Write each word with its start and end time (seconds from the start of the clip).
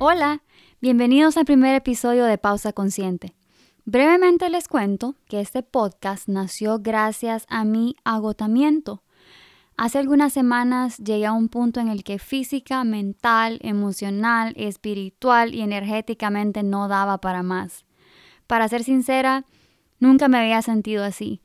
Hola, 0.00 0.42
bienvenidos 0.80 1.36
al 1.36 1.44
primer 1.44 1.74
episodio 1.74 2.24
de 2.24 2.38
Pausa 2.38 2.72
Consciente. 2.72 3.34
Brevemente 3.84 4.48
les 4.48 4.68
cuento 4.68 5.16
que 5.28 5.40
este 5.40 5.64
podcast 5.64 6.28
nació 6.28 6.78
gracias 6.78 7.46
a 7.48 7.64
mi 7.64 7.96
agotamiento. 8.04 9.02
Hace 9.76 9.98
algunas 9.98 10.32
semanas 10.32 10.98
llegué 10.98 11.26
a 11.26 11.32
un 11.32 11.48
punto 11.48 11.80
en 11.80 11.88
el 11.88 12.04
que 12.04 12.20
física, 12.20 12.84
mental, 12.84 13.58
emocional, 13.60 14.54
espiritual 14.56 15.52
y 15.52 15.62
energéticamente 15.62 16.62
no 16.62 16.86
daba 16.86 17.18
para 17.18 17.42
más. 17.42 17.84
Para 18.46 18.68
ser 18.68 18.84
sincera, 18.84 19.46
nunca 19.98 20.28
me 20.28 20.38
había 20.38 20.62
sentido 20.62 21.02
así. 21.02 21.40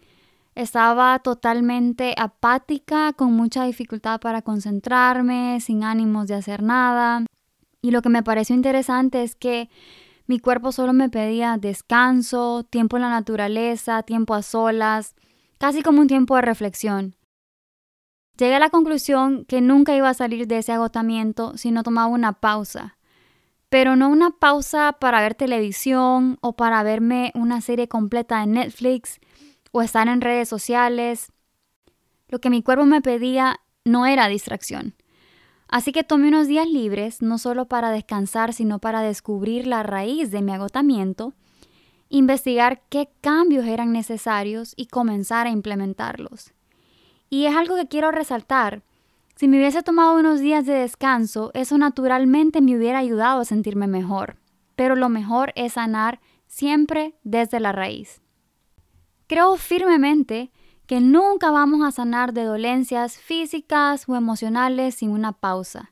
Estaba 0.54 1.18
totalmente 1.18 2.14
apática, 2.20 3.14
con 3.14 3.34
mucha 3.34 3.64
dificultad 3.64 4.20
para 4.20 4.44
concentrarme, 4.44 5.60
sin 5.60 5.84
ánimos 5.84 6.28
de 6.28 6.36
hacer 6.36 6.62
nada. 6.62 7.26
Y 7.84 7.92
lo 7.92 8.02
que 8.02 8.08
me 8.08 8.24
pareció 8.24 8.56
interesante 8.56 9.24
es 9.24 9.36
que 9.36 9.70
mi 10.26 10.40
cuerpo 10.40 10.72
solo 10.72 10.94
me 10.94 11.10
pedía 11.10 11.58
descanso, 11.60 12.64
tiempo 12.64 12.96
en 12.96 13.04
la 13.04 13.10
naturaleza, 13.10 14.04
tiempo 14.04 14.34
a 14.36 14.42
solas, 14.42 15.16
casi 15.58 15.84
como 15.84 16.00
un 16.00 16.08
tiempo 16.08 16.38
de 16.38 16.44
reflexión. 16.44 17.18
Llegué 18.38 18.56
a 18.56 18.60
la 18.60 18.70
conclusión 18.70 19.44
que 19.44 19.60
nunca 19.60 19.94
iba 19.98 20.08
a 20.08 20.14
salir 20.14 20.48
de 20.48 20.60
ese 20.60 20.72
agotamiento 20.72 21.58
si 21.58 21.72
no 21.72 21.84
tomaba 21.84 22.08
una 22.08 22.32
pausa. 22.32 22.98
Pero 23.68 23.98
no 23.98 24.08
una 24.08 24.32
pausa 24.32 24.94
para 24.94 25.20
ver 25.20 25.36
televisión 25.36 26.38
o 26.40 26.54
para 26.54 26.84
verme 26.84 27.34
una 27.36 27.60
serie 27.60 27.90
completa 27.90 28.40
de 28.40 28.48
Netflix 28.48 29.20
o 29.74 29.82
estar 29.82 30.08
en 30.08 30.22
redes 30.22 30.48
sociales. 30.48 31.34
Lo 32.30 32.40
que 32.40 32.50
mi 32.50 32.64
cuerpo 32.64 32.86
me 32.86 33.02
pedía 33.02 33.60
no 33.84 34.06
era 34.06 34.30
distracción. 34.30 34.96
Así 35.74 35.92
que 35.92 36.04
tomé 36.04 36.28
unos 36.28 36.48
días 36.48 36.70
libres, 36.70 37.24
no 37.24 37.40
solo 37.40 37.66
para 37.66 37.90
descansar, 37.90 38.54
sino 38.54 38.78
para 38.78 39.02
descubrir 39.02 39.66
la 39.66 39.82
raíz 39.82 40.30
de 40.30 40.44
mi 40.44 40.52
agotamiento, 40.52 41.34
investigar 42.10 42.84
qué 42.90 43.10
cambios 43.22 43.66
eran 43.66 43.92
necesarios 43.92 44.74
y 44.76 44.86
comenzar 44.86 45.48
a 45.48 45.50
implementarlos. 45.50 46.54
Y 47.32 47.48
es 47.48 47.56
algo 47.56 47.76
que 47.76 47.88
quiero 47.88 48.12
resaltar. 48.12 48.84
Si 49.36 49.48
me 49.48 49.58
hubiese 49.58 49.82
tomado 49.82 50.16
unos 50.20 50.42
días 50.42 50.68
de 50.68 50.74
descanso, 50.74 51.50
eso 51.56 51.76
naturalmente 51.80 52.62
me 52.62 52.78
hubiera 52.78 53.00
ayudado 53.00 53.42
a 53.42 53.46
sentirme 53.46 53.88
mejor. 53.88 54.36
Pero 54.76 54.96
lo 54.96 55.10
mejor 55.10 55.54
es 55.56 55.74
sanar 55.74 56.22
siempre 56.46 57.16
desde 57.24 57.60
la 57.60 57.72
raíz. 57.72 58.22
Creo 59.26 59.56
firmemente 59.56 60.52
que 60.94 61.02
nunca 61.02 61.50
vamos 61.50 61.82
a 61.82 61.90
sanar 61.90 62.34
de 62.34 62.44
dolencias 62.44 63.18
físicas 63.18 64.08
o 64.08 64.16
emocionales 64.16 64.94
sin 64.94 65.10
una 65.10 65.32
pausa. 65.32 65.92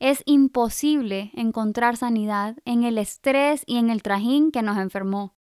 Es 0.00 0.24
imposible 0.26 1.30
encontrar 1.34 1.96
sanidad 1.96 2.56
en 2.64 2.82
el 2.82 2.98
estrés 2.98 3.62
y 3.66 3.76
en 3.76 3.88
el 3.88 4.02
trajín 4.02 4.50
que 4.50 4.62
nos 4.62 4.78
enfermó. 4.78 5.36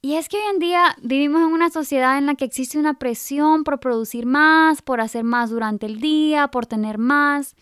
Y 0.00 0.14
es 0.14 0.28
que 0.28 0.36
hoy 0.36 0.44
en 0.52 0.60
día 0.60 0.96
vivimos 1.02 1.40
en 1.40 1.48
una 1.48 1.70
sociedad 1.70 2.18
en 2.18 2.26
la 2.26 2.36
que 2.36 2.44
existe 2.44 2.78
una 2.78 3.00
presión 3.00 3.64
por 3.64 3.80
producir 3.80 4.26
más, 4.26 4.80
por 4.80 5.00
hacer 5.00 5.24
más 5.24 5.50
durante 5.50 5.86
el 5.86 6.00
día, 6.00 6.52
por 6.52 6.66
tener 6.66 6.98
más. 6.98 7.56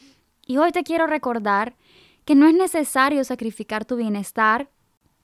Y 0.44 0.58
hoy 0.58 0.70
te 0.70 0.84
quiero 0.84 1.06
recordar 1.06 1.78
que 2.26 2.34
no 2.34 2.46
es 2.46 2.52
necesario 2.52 3.24
sacrificar 3.24 3.86
tu 3.86 3.96
bienestar, 3.96 4.70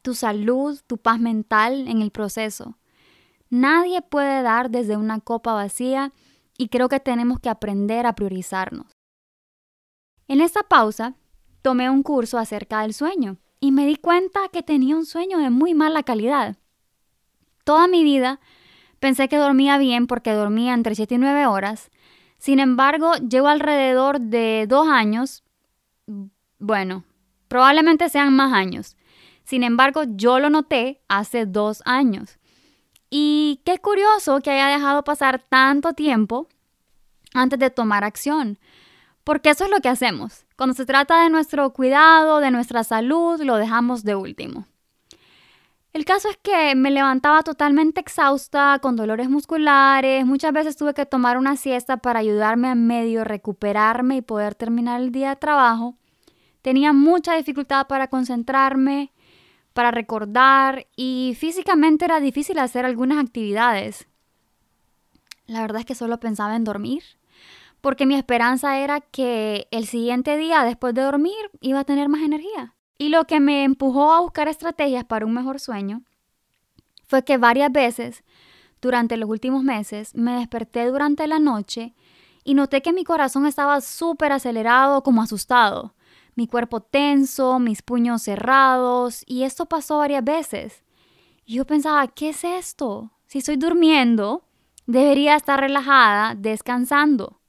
tu 0.01 0.15
salud, 0.15 0.81
tu 0.87 0.97
paz 0.97 1.21
mental 1.21 1.87
en 1.87 2.01
el 2.01 2.11
proceso. 2.11 2.79
Nadie 3.51 4.03
puede 4.03 4.43
dar 4.43 4.71
desde 4.71 4.97
una 4.97 5.21
copa 5.21 5.53
vacía 5.55 6.13
y 6.59 6.69
creo 6.69 6.89
que 6.89 7.01
tenemos 7.01 7.41
que 7.41 7.49
aprender 7.49 8.07
a 8.07 8.15
priorizarnos. 8.15 8.87
En 10.29 10.41
esta 10.41 10.63
pausa, 10.63 11.15
tomé 11.63 11.89
un 11.89 12.03
curso 12.03 12.39
acerca 12.39 12.83
del 12.83 12.95
sueño 12.95 13.37
y 13.61 13.73
me 13.73 13.87
di 13.87 13.97
cuenta 13.97 14.49
que 14.53 14.63
tenía 14.63 14.97
un 14.97 15.07
sueño 15.07 15.39
de 15.39 15.51
muy 15.51 15.75
mala 15.75 16.03
calidad. 16.03 16.57
Toda 17.65 17.89
mi 17.89 18.05
vida 18.05 18.41
pensé 19.01 19.29
que 19.29 19.37
dormía 19.37 19.79
bien 19.79 20.07
porque 20.07 20.33
dormía 20.33 20.75
entre 20.75 20.95
7 20.95 21.15
y 21.15 21.19
9 21.19 21.47
horas. 21.47 21.91
Sin 22.39 22.61
embargo, 22.61 23.15
llevo 23.15 23.49
alrededor 23.49 24.21
de 24.21 24.67
dos 24.69 24.89
años, 24.89 25.43
bueno, 26.59 27.05
probablemente 27.49 28.09
sean 28.09 28.35
más 28.35 28.53
años. 28.53 28.97
Sin 29.45 29.63
embargo, 29.63 30.03
yo 30.07 30.39
lo 30.39 30.51
noté 30.51 31.01
hace 31.09 31.47
dos 31.47 31.83
años. 31.85 32.39
Y 33.11 33.61
qué 33.65 33.79
curioso 33.79 34.41
que 34.41 34.51
haya 34.51 34.69
dejado 34.69 35.05
pasar 35.05 35.41
tanto 35.49 35.93
tiempo 35.93 36.49
antes 37.35 37.59
de 37.59 37.71
tomar 37.71 38.05
acción, 38.05 38.59
porque 39.25 39.51
eso 39.51 39.65
es 39.65 39.71
lo 39.71 39.81
que 39.81 39.89
hacemos. 39.89 40.47
Cuando 40.57 40.75
se 40.75 40.87
trata 40.87 41.23
de 41.23 41.31
nuestro 41.31 41.73
cuidado, 41.73 42.41
de 42.41 42.51
nuestra 42.51 42.83
salud, 42.83 43.41
lo 43.43 43.57
dejamos 43.57 44.05
de 44.05 44.15
último. 44.15 44.67
El 45.93 46.05
caso 46.05 46.29
es 46.29 46.37
que 46.37 46.75
me 46.75 46.91
levantaba 46.91 47.43
totalmente 47.43 48.01
exhausta, 48.01 48.79
con 48.83 48.97
dolores 48.97 49.31
musculares, 49.31 50.27
muchas 50.27 50.53
veces 50.53 50.77
tuve 50.77 50.93
que 50.93 51.07
tomar 51.07 51.39
una 51.39 51.57
siesta 51.57 51.97
para 51.97 52.21
ayudarme 52.21 52.69
a 52.69 52.75
medio 52.75 53.25
recuperarme 53.25 54.17
y 54.17 54.21
poder 54.21 54.55
terminar 54.55 55.01
el 55.01 55.11
día 55.11 55.31
de 55.31 55.37
trabajo. 55.37 55.97
Tenía 56.61 56.93
mucha 56.93 57.35
dificultad 57.35 57.87
para 57.87 58.09
concentrarme, 58.09 59.11
para 59.77 59.91
recordar 59.91 60.87
y 60.97 61.37
físicamente 61.39 62.07
era 62.07 62.19
difícil 62.19 62.59
hacer 62.59 62.87
algunas 62.87 63.23
actividades. 63.23 64.09
La 65.47 65.61
verdad 65.61 65.81
es 65.81 65.85
que 65.85 65.95
solo 65.95 66.19
pensaba 66.19 66.57
en 66.57 66.65
dormir, 66.65 67.03
porque 67.83 68.07
mi 68.07 68.15
esperanza 68.15 68.79
era 68.79 69.03
que 69.03 69.69
el 69.71 69.87
siguiente 69.87 70.39
día 70.39 70.65
después 70.65 70.95
de 70.95 71.03
dormir 71.03 71.51
iba 71.61 71.81
a 71.81 71.85
tener 71.85 72.09
más 72.09 72.23
energía. 72.23 72.75
Y 72.97 73.11
lo 73.11 73.27
que 73.27 73.39
me 73.39 73.65
empujó 73.65 74.15
a 74.15 74.21
buscar 74.21 74.49
estrategias 74.49 75.05
para 75.05 75.27
un 75.27 75.35
mejor 75.35 75.61
sueño 75.61 76.01
fue 77.07 77.23
que 77.23 77.37
varias 77.37 77.71
veces 77.71 78.25
durante 78.81 79.19
los 79.19 79.29
últimos 79.29 79.63
meses 79.63 80.15
me 80.15 80.39
desperté 80.39 80.87
durante 80.87 81.27
la 81.27 81.39
noche 81.39 81.95
y 82.45 82.55
noté 82.55 82.81
que 82.81 82.95
mi 82.95 83.05
corazón 83.05 83.45
estaba 83.45 83.83
súper 83.83 84.33
acelerado 84.33 85.03
como 85.03 85.21
asustado 85.21 85.96
mi 86.37 86.47
cuerpo 86.47 86.81
tenso, 86.81 87.59
mis 87.59 87.83
puños 87.83 88.23
cerrados, 88.23 89.25
y 89.27 89.43
esto 89.43 89.67
pasó 89.67 89.99
varias 89.99 90.23
veces. 90.23 90.85
Yo 91.47 91.67
pensaba, 91.67 92.07
¿qué 92.09 92.29
es 92.29 92.45
esto? 92.45 93.11
Si 93.27 93.39
estoy 93.39 93.57
durmiendo, 93.57 94.45
debería 94.87 95.35
estar 95.35 95.59
relajada, 95.59 96.35
descansando. 96.37 97.41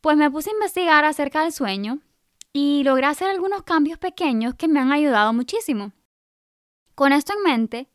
Pues 0.00 0.16
me 0.16 0.30
puse 0.30 0.50
a 0.50 0.54
investigar 0.54 1.04
acerca 1.04 1.42
del 1.42 1.52
sueño 1.52 2.00
y 2.52 2.82
logré 2.82 3.06
hacer 3.06 3.28
algunos 3.28 3.62
cambios 3.62 3.98
pequeños 3.98 4.54
que 4.54 4.68
me 4.68 4.80
han 4.80 4.90
ayudado 4.90 5.32
muchísimo. 5.32 5.92
Con 6.94 7.12
esto 7.12 7.34
en 7.36 7.42
mente, 7.42 7.90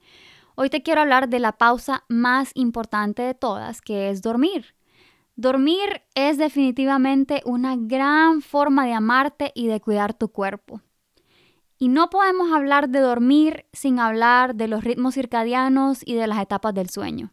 hoy 0.56 0.70
te 0.70 0.84
quiero 0.84 1.02
hablar 1.02 1.28
de 1.28 1.40
la 1.40 1.54
pausa 1.54 2.04
más 2.08 2.52
importante 2.54 3.24
de 3.24 3.34
todas, 3.34 3.82
que 3.82 4.10
es 4.10 4.22
dormir. 4.22 4.76
Dormir 5.36 6.04
es 6.14 6.38
definitivamente 6.38 7.42
una 7.46 7.76
gran 7.76 8.42
forma 8.42 8.86
de 8.86 8.94
amarte 8.94 9.52
y 9.56 9.68
de 9.68 9.82
cuidar 9.82 10.14
tu 10.14 10.30
cuerpo. 10.30 10.82
Y 11.80 11.88
no 11.88 12.10
podemos 12.12 12.52
hablar 12.52 12.90
de 12.90 13.00
dormir 13.00 13.66
sin 13.74 14.00
hablar 14.00 14.56
de 14.56 14.68
los 14.68 14.84
ritmos 14.84 15.16
circadianos 15.16 16.02
y 16.06 16.14
de 16.14 16.28
las 16.28 16.40
etapas 16.40 16.74
del 16.76 16.90
sueño. 16.90 17.32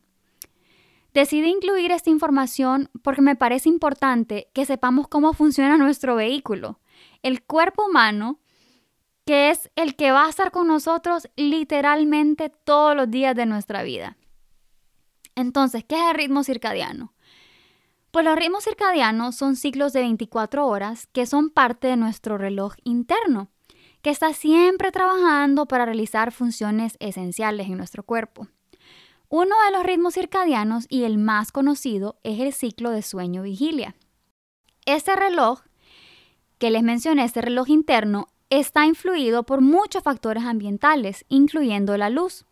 Decidí 1.13 1.49
incluir 1.49 1.91
esta 1.91 2.09
información 2.09 2.89
porque 3.03 3.21
me 3.21 3.37
parece 3.37 3.69
importante 3.69 4.49
que 4.55 4.65
sepamos 4.65 5.09
cómo 5.09 5.35
funciona 5.35 5.77
nuestro 5.77 6.15
vehículo, 6.15 6.81
el 7.23 7.43
cuerpo 7.43 7.87
humano, 7.87 8.41
que 9.27 9.51
es 9.51 9.71
el 9.77 9.95
que 9.95 10.11
va 10.11 10.27
a 10.27 10.31
estar 10.31 10.51
con 10.53 10.69
nosotros 10.69 11.29
literalmente 11.37 12.51
todos 12.65 12.97
los 12.97 13.11
días 13.11 13.37
de 13.37 13.47
nuestra 13.47 13.83
vida. 13.83 14.17
Entonces, 15.35 15.85
¿qué 15.85 15.97
es 15.97 16.11
el 16.11 16.17
ritmo 16.17 16.45
circadiano? 16.45 17.13
Pues 18.11 18.25
los 18.25 18.37
ritmos 18.37 18.65
circadianos 18.65 19.37
son 19.37 19.55
ciclos 19.55 19.93
de 19.93 20.01
24 20.01 20.67
horas 20.67 21.07
que 21.13 21.27
son 21.27 21.51
parte 21.51 21.87
de 21.87 21.97
nuestro 21.97 22.39
reloj 22.39 22.75
interno, 22.83 23.49
que 24.03 24.11
está 24.11 24.33
siempre 24.33 24.91
trabajando 24.91 25.67
para 25.67 25.85
realizar 25.85 26.33
funciones 26.33 26.97
esenciales 26.99 27.69
en 27.69 27.77
nuestro 27.77 28.03
cuerpo. 28.03 28.49
Uno 29.29 29.55
de 29.65 29.71
los 29.71 29.85
ritmos 29.85 30.15
circadianos 30.15 30.87
y 30.89 31.05
el 31.05 31.19
más 31.19 31.53
conocido 31.53 32.19
es 32.25 32.41
el 32.41 32.53
ciclo 32.53 32.91
de 32.91 33.03
sueño-vigilia. 33.03 33.95
Este 34.87 35.15
reloj 35.15 35.61
que 36.59 36.71
les 36.71 36.83
mencioné, 36.83 37.25
este 37.25 37.41
reloj 37.41 37.69
interno, 37.69 38.27
está 38.51 38.87
influido 38.87 39.45
por 39.45 39.61
muchos 39.61 40.03
factores 40.03 40.45
ambientales, 40.45 41.25
incluyendo 41.29 41.97
la 41.97 42.11
luz. 42.11 42.45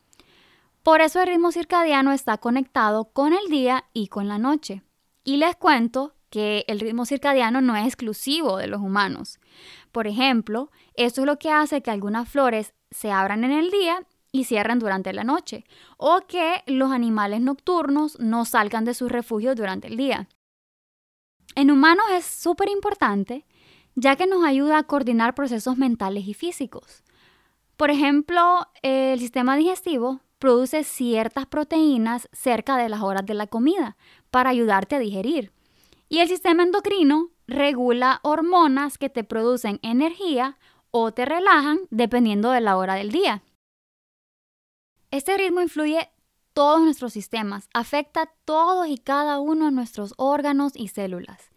Por 0.85 1.01
eso 1.01 1.21
el 1.21 1.27
ritmo 1.27 1.51
circadiano 1.51 2.13
está 2.13 2.39
conectado 2.39 3.07
con 3.07 3.33
el 3.33 3.49
día 3.51 3.85
y 3.93 4.07
con 4.07 4.29
la 4.29 4.39
noche. 4.39 4.83
Y 5.29 5.37
les 5.37 5.57
cuento 5.57 6.15
que 6.31 6.65
el 6.69 6.81
ritmo 6.81 7.05
circadiano 7.05 7.61
no 7.61 7.77
es 7.77 7.85
exclusivo 7.85 8.57
de 8.57 8.67
los 8.67 8.81
humanos. 8.81 9.39
Por 9.93 10.07
ejemplo, 10.07 10.71
esto 10.95 11.21
es 11.21 11.27
lo 11.27 11.39
que 11.39 11.51
hace 11.51 11.83
que 11.83 11.91
algunas 11.91 12.31
flores 12.31 12.73
se 12.91 13.13
abran 13.13 13.45
en 13.45 13.53
el 13.53 13.71
día 13.71 14.07
y 14.33 14.45
cierren 14.45 14.79
durante 14.79 15.13
la 15.13 15.25
noche, 15.25 15.67
o 15.99 16.23
que 16.27 16.63
los 16.67 16.93
animales 16.93 17.43
nocturnos 17.43 18.19
no 18.19 18.47
salgan 18.47 18.87
de 18.87 18.95
sus 18.95 19.13
refugios 19.13 19.55
durante 19.55 19.89
el 19.89 19.99
día. 19.99 20.31
En 21.55 21.71
humanos 21.71 22.07
es 22.13 22.25
súper 22.25 22.71
importante 22.71 23.45
ya 23.97 24.17
que 24.17 24.27
nos 24.27 24.43
ayuda 24.47 24.79
a 24.79 24.85
coordinar 24.85 25.35
procesos 25.35 25.77
mentales 25.77 26.27
y 26.27 26.33
físicos. 26.33 27.05
Por 27.77 27.91
ejemplo, 27.91 28.67
el 28.81 29.21
sistema 29.21 29.59
digestivo 29.59 30.23
produce 30.39 30.85
ciertas 30.85 31.47
proteínas 31.47 32.29
cerca 32.33 32.77
de 32.77 32.89
las 32.89 33.03
horas 33.03 33.27
de 33.27 33.35
la 33.35 33.47
comida 33.47 33.97
para 34.31 34.51
ayudarte 34.51 34.97
a 34.97 35.01
digerir. 35.01 35.53
Y 36.09 36.21
el 36.21 36.29
sistema 36.29 36.63
endocrino 36.63 37.31
regula 37.47 38.21
hormonas 38.23 38.99
que 38.99 39.11
te 39.11 39.25
producen 39.25 39.79
energía 39.83 40.59
o 40.91 41.13
te 41.13 41.25
relajan 41.25 41.81
dependiendo 41.91 42.51
de 42.51 42.61
la 42.61 42.77
hora 42.77 42.95
del 42.95 43.11
día. 43.11 43.43
Este 45.11 45.37
ritmo 45.37 45.61
influye 45.61 46.11
todos 46.53 46.81
nuestros 46.81 47.13
sistemas, 47.13 47.69
afecta 47.73 48.33
todos 48.45 48.89
y 48.89 48.99
cada 48.99 49.39
uno 49.41 49.67
de 49.67 49.71
nuestros 49.71 50.13
órganos 50.17 50.73
y 50.75 50.89
células. 50.89 51.51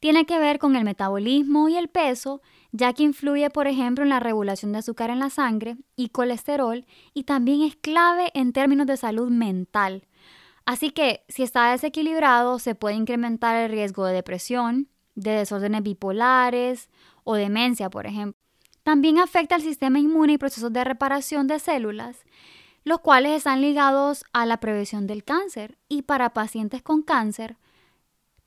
Tiene 0.00 0.26
que 0.26 0.38
ver 0.38 0.58
con 0.58 0.76
el 0.76 0.84
metabolismo 0.84 1.68
y 1.68 1.76
el 1.76 1.88
peso, 1.88 2.42
ya 2.72 2.92
que 2.92 3.02
influye, 3.02 3.50
por 3.50 3.66
ejemplo, 3.66 4.04
en 4.04 4.10
la 4.10 4.20
regulación 4.20 4.72
de 4.72 4.78
azúcar 4.78 5.10
en 5.10 5.18
la 5.18 5.30
sangre 5.30 5.76
y 5.96 6.10
colesterol, 6.10 6.86
y 7.14 7.24
también 7.24 7.62
es 7.62 7.76
clave 7.76 8.30
en 8.34 8.52
términos 8.52 8.86
de 8.86 8.96
salud 8.96 9.30
mental. 9.30 10.06
Así 10.66 10.90
que 10.90 11.24
si 11.28 11.42
está 11.42 11.70
desequilibrado, 11.70 12.58
se 12.58 12.74
puede 12.74 12.94
incrementar 12.94 13.56
el 13.56 13.70
riesgo 13.70 14.04
de 14.06 14.14
depresión, 14.14 14.88
de 15.14 15.32
desórdenes 15.32 15.82
bipolares 15.82 16.88
o 17.24 17.34
demencia, 17.34 17.90
por 17.90 18.06
ejemplo. 18.06 18.38
También 18.82 19.18
afecta 19.18 19.56
al 19.56 19.62
sistema 19.62 19.98
inmune 19.98 20.34
y 20.34 20.38
procesos 20.38 20.72
de 20.72 20.84
reparación 20.84 21.46
de 21.46 21.58
células, 21.58 22.24
los 22.84 23.00
cuales 23.00 23.32
están 23.32 23.60
ligados 23.60 24.24
a 24.32 24.46
la 24.46 24.58
prevención 24.58 25.06
del 25.06 25.24
cáncer. 25.24 25.76
Y 25.88 26.02
para 26.02 26.32
pacientes 26.32 26.82
con 26.82 27.02
cáncer, 27.02 27.56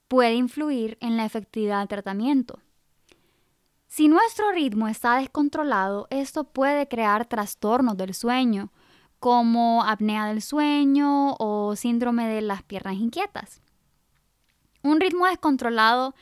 puede 0.08 0.34
influir 0.34 0.98
en 1.02 1.18
la 1.18 1.25
efectividad 1.25 1.80
del 1.80 1.88
tratamiento. 1.88 2.60
Si 3.95 4.07
nuestro 4.07 4.51
ritmo 4.51 4.88
está 4.88 5.18
descontrolado, 5.18 6.07
esto 6.10 6.45
puede 6.45 6.88
crear 6.88 7.28
trastornos 7.28 7.95
del 7.95 8.16
sueño, 8.16 8.72
como 9.19 9.84
apnea 9.84 10.25
del 10.25 10.42
sueño 10.42 11.36
o 11.38 11.75
síndrome 11.75 12.28
de 12.28 12.42
las 12.42 12.63
piernas 12.63 12.95
inquietas. 12.95 13.62
Un 14.81 15.00
ritmo 15.00 15.28
descontrolado 15.28 16.16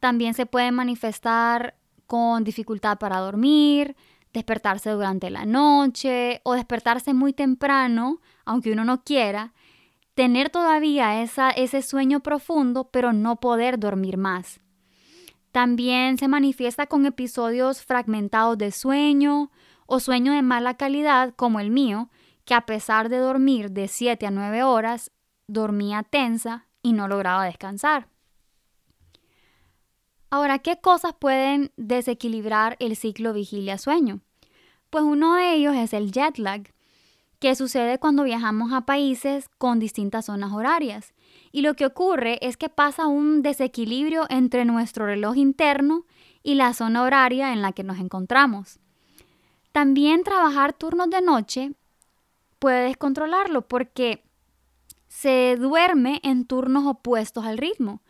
también 0.00 0.34
se 0.34 0.44
puede 0.44 0.70
manifestar 0.70 1.76
con 2.06 2.44
dificultad 2.44 2.98
para 2.98 3.20
dormir, 3.20 3.96
despertarse 4.34 4.90
durante 4.90 5.30
la 5.30 5.46
noche 5.46 6.42
o 6.44 6.52
despertarse 6.52 7.14
muy 7.14 7.32
temprano, 7.32 8.20
aunque 8.44 8.70
uno 8.70 8.84
no 8.84 9.02
quiera, 9.02 9.54
tener 10.12 10.50
todavía 10.50 11.22
ese 11.22 11.80
sueño 11.80 12.20
profundo, 12.20 12.90
pero 12.92 13.14
no 13.14 13.36
poder 13.36 13.78
dormir 13.78 14.18
más. 14.18 14.60
También 15.54 16.18
se 16.18 16.26
manifiesta 16.26 16.88
con 16.88 17.06
episodios 17.06 17.84
fragmentados 17.84 18.58
de 18.58 18.72
sueño 18.72 19.52
o 19.86 20.00
sueño 20.00 20.32
de 20.32 20.42
mala 20.42 20.76
calidad, 20.76 21.32
como 21.36 21.60
el 21.60 21.70
mío, 21.70 22.10
que 22.44 22.54
a 22.54 22.66
pesar 22.66 23.08
de 23.08 23.18
dormir 23.18 23.70
de 23.70 23.86
7 23.86 24.26
a 24.26 24.32
9 24.32 24.64
horas, 24.64 25.12
dormía 25.46 26.02
tensa 26.02 26.66
y 26.82 26.92
no 26.92 27.06
lograba 27.06 27.44
descansar. 27.44 28.08
Ahora, 30.28 30.58
¿qué 30.58 30.80
cosas 30.80 31.14
pueden 31.16 31.70
desequilibrar 31.76 32.76
el 32.80 32.96
ciclo 32.96 33.32
vigilia-sueño? 33.32 34.22
Pues 34.90 35.04
uno 35.04 35.36
de 35.36 35.54
ellos 35.54 35.76
es 35.76 35.92
el 35.92 36.10
jet 36.10 36.36
lag, 36.36 36.62
que 37.38 37.54
sucede 37.54 38.00
cuando 38.00 38.24
viajamos 38.24 38.72
a 38.72 38.86
países 38.86 39.48
con 39.58 39.78
distintas 39.78 40.24
zonas 40.24 40.52
horarias. 40.52 41.14
Y 41.54 41.62
lo 41.62 41.74
que 41.74 41.86
ocurre 41.86 42.40
es 42.42 42.56
que 42.56 42.68
pasa 42.68 43.06
un 43.06 43.40
desequilibrio 43.40 44.26
entre 44.28 44.64
nuestro 44.64 45.06
reloj 45.06 45.36
interno 45.36 46.04
y 46.42 46.54
la 46.54 46.74
zona 46.74 47.04
horaria 47.04 47.52
en 47.52 47.62
la 47.62 47.70
que 47.70 47.84
nos 47.84 48.00
encontramos. 48.00 48.80
También 49.70 50.24
trabajar 50.24 50.72
turnos 50.72 51.10
de 51.10 51.20
noche 51.20 51.70
puede 52.58 52.88
descontrolarlo 52.88 53.68
porque 53.68 54.24
se 55.06 55.54
duerme 55.56 56.18
en 56.24 56.44
turnos 56.44 56.86
opuestos 56.88 57.44
al 57.44 57.58
ritmo. 57.58 58.02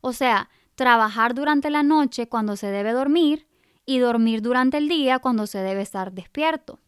O 0.00 0.12
sea, 0.12 0.50
trabajar 0.74 1.36
durante 1.36 1.70
la 1.70 1.84
noche 1.84 2.28
cuando 2.28 2.56
se 2.56 2.66
debe 2.66 2.90
dormir 2.90 3.46
y 3.86 4.00
dormir 4.00 4.42
durante 4.42 4.76
el 4.76 4.88
día 4.88 5.20
cuando 5.20 5.46
se 5.46 5.58
debe 5.58 5.82
estar 5.82 6.10
despierto. 6.10 6.80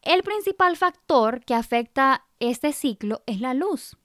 El 0.00 0.22
principal 0.22 0.74
factor 0.78 1.44
que 1.44 1.52
afecta 1.52 2.24
este 2.40 2.72
ciclo 2.72 3.20
es 3.26 3.42
la 3.42 3.52
luz. 3.52 3.98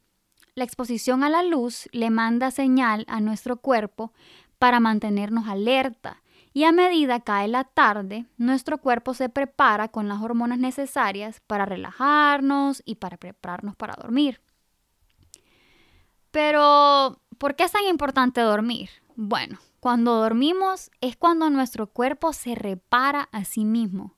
La 0.55 0.63
exposición 0.63 1.23
a 1.23 1.29
la 1.29 1.43
luz 1.43 1.87
le 1.91 2.09
manda 2.09 2.51
señal 2.51 3.05
a 3.07 3.21
nuestro 3.21 3.57
cuerpo 3.57 4.11
para 4.59 4.79
mantenernos 4.79 5.47
alerta 5.47 6.21
y 6.53 6.65
a 6.65 6.71
medida 6.71 7.21
cae 7.21 7.47
la 7.47 7.63
tarde, 7.63 8.25
nuestro 8.37 8.77
cuerpo 8.77 9.13
se 9.13 9.29
prepara 9.29 9.87
con 9.87 10.09
las 10.09 10.21
hormonas 10.21 10.59
necesarias 10.59 11.41
para 11.47 11.65
relajarnos 11.65 12.83
y 12.85 12.95
para 12.95 13.15
prepararnos 13.15 13.75
para 13.77 13.93
dormir. 13.93 14.41
Pero, 16.31 17.21
¿por 17.37 17.55
qué 17.55 17.63
es 17.63 17.71
tan 17.71 17.85
importante 17.85 18.41
dormir? 18.41 18.89
Bueno, 19.15 19.59
cuando 19.79 20.15
dormimos 20.15 20.91
es 20.99 21.15
cuando 21.15 21.49
nuestro 21.49 21.87
cuerpo 21.87 22.33
se 22.33 22.55
repara 22.55 23.29
a 23.31 23.45
sí 23.45 23.63
mismo 23.63 24.15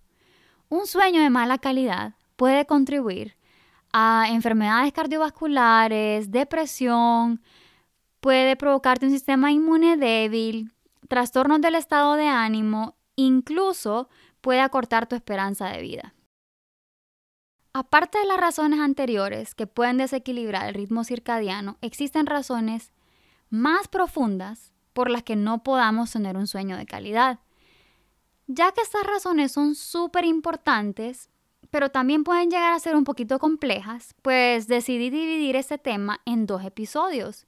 un 0.74 0.88
sueño 0.88 1.22
de 1.22 1.30
mala 1.30 1.60
calidad 1.60 2.16
puede 2.36 2.66
contribuir 2.66 3.36
a 3.94 4.26
enfermedades 4.30 4.92
cardiovasculares, 4.92 6.32
depresión, 6.32 7.42
puede 8.20 8.56
provocarte 8.56 9.06
un 9.06 9.12
sistema 9.12 9.52
inmune 9.52 9.98
débil, 9.98 10.72
trastornos 11.08 11.62
del 11.62 11.76
estado 11.76 12.16
de 12.16 12.28
ánimo, 12.28 12.96
incluso 13.16 14.10
puede 14.42 14.62
acortar 14.62 15.08
tu 15.08 15.16
esperanza 15.16 15.68
de 15.70 15.82
vida. 15.82 16.16
Aparte 17.72 18.20
de 18.20 18.26
las 18.26 18.38
razones 18.38 18.80
anteriores 18.80 19.56
que 19.56 19.68
pueden 19.68 19.98
desequilibrar 19.98 20.68
el 20.68 20.76
ritmo 20.76 21.04
circadiano, 21.04 21.78
existen 21.82 22.26
razones 22.26 22.92
más 23.50 23.88
profundas 23.88 24.74
por 24.94 25.10
las 25.10 25.24
que 25.24 25.36
no 25.36 25.64
podamos 25.64 26.12
tener 26.12 26.38
un 26.38 26.48
sueño 26.48 26.78
de 26.78 26.86
calidad. 26.86 27.40
Ya 28.48 28.72
que 28.72 28.82
estas 28.82 29.04
razones 29.06 29.52
son 29.52 29.76
súper 29.76 30.26
importantes, 30.26 31.30
pero 31.74 31.90
también 31.90 32.24
pueden 32.24 32.52
llegar 32.52 32.72
a 32.72 32.80
ser 32.80 32.96
un 32.96 33.04
poquito 33.04 33.40
complejas, 33.40 34.14
pues 34.22 34.68
decidí 34.68 35.10
dividir 35.10 35.56
este 35.56 35.80
tema 35.80 36.22
en 36.24 36.46
dos 36.46 36.64
episodios. 36.64 37.48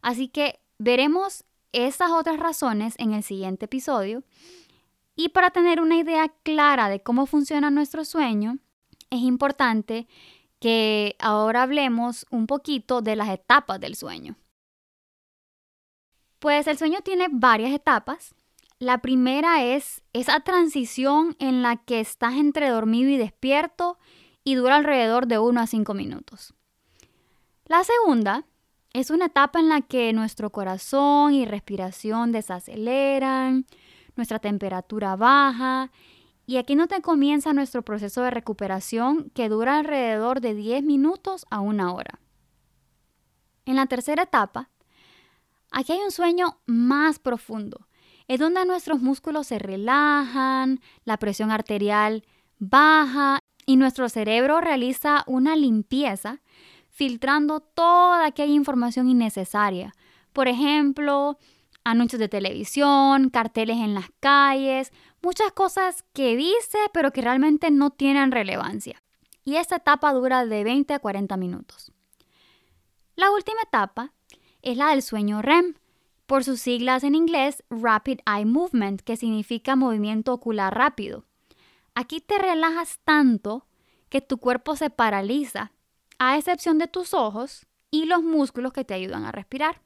Así 0.00 0.28
que 0.28 0.60
veremos 0.78 1.42
estas 1.72 2.12
otras 2.12 2.38
razones 2.38 2.94
en 2.98 3.14
el 3.14 3.24
siguiente 3.24 3.64
episodio. 3.64 4.22
Y 5.16 5.30
para 5.30 5.50
tener 5.50 5.80
una 5.80 5.96
idea 5.96 6.28
clara 6.44 6.88
de 6.88 7.02
cómo 7.02 7.26
funciona 7.26 7.68
nuestro 7.72 8.04
sueño, 8.04 8.58
es 9.10 9.22
importante 9.22 10.06
que 10.60 11.16
ahora 11.18 11.62
hablemos 11.62 12.26
un 12.30 12.46
poquito 12.46 13.02
de 13.02 13.16
las 13.16 13.28
etapas 13.28 13.80
del 13.80 13.96
sueño. 13.96 14.36
Pues 16.38 16.68
el 16.68 16.78
sueño 16.78 17.00
tiene 17.00 17.26
varias 17.28 17.72
etapas 17.72 18.36
la 18.84 18.98
primera 18.98 19.64
es 19.64 20.02
esa 20.12 20.40
transición 20.40 21.36
en 21.38 21.62
la 21.62 21.76
que 21.76 22.00
estás 22.00 22.34
entre 22.34 22.68
dormido 22.68 23.10
y 23.10 23.16
despierto 23.16 23.98
y 24.44 24.56
dura 24.56 24.76
alrededor 24.76 25.26
de 25.26 25.38
1 25.38 25.58
a 25.58 25.66
5 25.66 25.94
minutos. 25.94 26.54
La 27.64 27.82
segunda 27.82 28.44
es 28.92 29.08
una 29.08 29.26
etapa 29.26 29.58
en 29.58 29.70
la 29.70 29.80
que 29.80 30.12
nuestro 30.12 30.50
corazón 30.50 31.32
y 31.32 31.46
respiración 31.46 32.30
desaceleran, 32.30 33.66
nuestra 34.16 34.38
temperatura 34.38 35.16
baja 35.16 35.90
y 36.46 36.58
aquí 36.58 36.76
no 36.76 36.86
te 36.86 37.00
comienza 37.00 37.54
nuestro 37.54 37.82
proceso 37.82 38.20
de 38.20 38.30
recuperación 38.30 39.30
que 39.30 39.48
dura 39.48 39.78
alrededor 39.78 40.42
de 40.42 40.54
10 40.54 40.82
minutos 40.82 41.46
a 41.48 41.60
una 41.60 41.94
hora. 41.94 42.20
En 43.64 43.76
la 43.76 43.86
tercera 43.86 44.24
etapa, 44.24 44.68
aquí 45.70 45.92
hay 45.92 46.00
un 46.00 46.10
sueño 46.10 46.58
más 46.66 47.18
profundo 47.18 47.86
es 48.28 48.40
donde 48.40 48.64
nuestros 48.64 49.00
músculos 49.00 49.46
se 49.46 49.58
relajan, 49.58 50.80
la 51.04 51.18
presión 51.18 51.50
arterial 51.50 52.24
baja 52.58 53.40
y 53.66 53.76
nuestro 53.76 54.08
cerebro 54.08 54.60
realiza 54.60 55.24
una 55.26 55.56
limpieza 55.56 56.40
filtrando 56.88 57.60
toda 57.60 58.26
aquella 58.26 58.54
información 58.54 59.08
innecesaria. 59.08 59.94
Por 60.32 60.48
ejemplo, 60.48 61.38
anuncios 61.82 62.20
de 62.20 62.28
televisión, 62.28 63.30
carteles 63.30 63.78
en 63.78 63.94
las 63.94 64.06
calles, 64.20 64.92
muchas 65.22 65.52
cosas 65.52 66.04
que 66.12 66.36
dice 66.36 66.78
pero 66.92 67.12
que 67.12 67.22
realmente 67.22 67.70
no 67.70 67.90
tienen 67.90 68.32
relevancia. 68.32 69.02
Y 69.44 69.56
esta 69.56 69.76
etapa 69.76 70.12
dura 70.12 70.46
de 70.46 70.64
20 70.64 70.94
a 70.94 70.98
40 70.98 71.36
minutos. 71.36 71.92
La 73.16 73.30
última 73.30 73.60
etapa 73.62 74.12
es 74.62 74.76
la 74.76 74.90
del 74.90 75.02
sueño 75.02 75.42
REM, 75.42 75.74
por 76.26 76.44
sus 76.44 76.60
siglas 76.60 77.04
en 77.04 77.14
inglés 77.14 77.62
Rapid 77.70 78.20
Eye 78.26 78.46
Movement, 78.46 79.02
que 79.02 79.16
significa 79.16 79.76
movimiento 79.76 80.32
ocular 80.32 80.74
rápido. 80.74 81.24
Aquí 81.94 82.20
te 82.20 82.38
relajas 82.38 82.98
tanto 83.04 83.66
que 84.08 84.20
tu 84.20 84.38
cuerpo 84.38 84.76
se 84.76 84.90
paraliza, 84.90 85.72
a 86.18 86.38
excepción 86.38 86.78
de 86.78 86.86
tus 86.88 87.14
ojos 87.14 87.66
y 87.90 88.06
los 88.06 88.22
músculos 88.22 88.72
que 88.72 88.84
te 88.84 88.94
ayudan 88.94 89.24
a 89.24 89.32
respirar. 89.32 89.82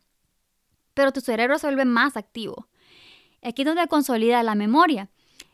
Pero 0.94 1.12
tu 1.12 1.20
cerebro 1.20 1.58
se 1.58 1.66
vuelve 1.66 1.84
más 1.84 2.16
activo. 2.16 2.68
Aquí 3.42 3.62
es 3.62 3.66
donde 3.66 3.86
consolida 3.88 4.42
la 4.42 4.54
memoria. 4.54 5.10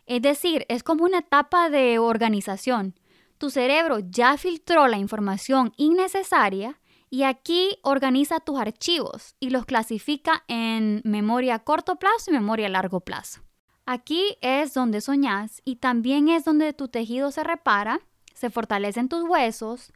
Es 0.07 0.23
decir, 0.23 0.65
es 0.69 0.83
como 0.83 1.05
una 1.05 1.19
etapa 1.19 1.71
de 1.71 1.99
organización. 1.99 2.95
Tu 3.39 3.51
cerebro 3.51 3.99
ya 3.99 4.37
filtró 4.37 4.87
la 4.89 4.99
información 4.99 5.73
innecesaria 5.77 6.81
y 7.15 7.23
aquí 7.23 7.79
organiza 7.83 8.41
tus 8.41 8.59
archivos 8.59 9.37
y 9.39 9.51
los 9.51 9.67
clasifica 9.67 10.43
en 10.49 11.01
memoria 11.05 11.55
a 11.55 11.59
corto 11.61 11.95
plazo 11.95 12.33
y 12.33 12.35
memoria 12.35 12.67
a 12.67 12.71
largo 12.71 13.03
plazo. 13.03 13.41
Aquí 13.87 14.37
es 14.41 14.75
donde 14.75 15.01
soñas 15.01 15.63
y 15.65 15.77
también 15.77 16.29
es 16.29 16.45
donde 16.45 16.73
tu 16.73 16.89
tejido 16.89 17.31
se 17.31 17.45
repara, 17.45 18.01
se 18.35 18.51
fortalecen 18.51 19.09
tus 19.09 19.23
huesos, 19.23 19.93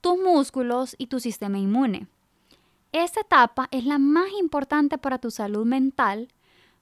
tus 0.00 0.18
músculos 0.18 0.96
y 0.98 1.06
tu 1.06 1.20
sistema 1.20 1.56
inmune. 1.56 2.08
Esta 2.90 3.20
etapa 3.20 3.68
es 3.70 3.84
la 3.84 3.98
más 3.98 4.32
importante 4.36 4.98
para 4.98 5.18
tu 5.18 5.30
salud 5.30 5.64
mental 5.64 6.26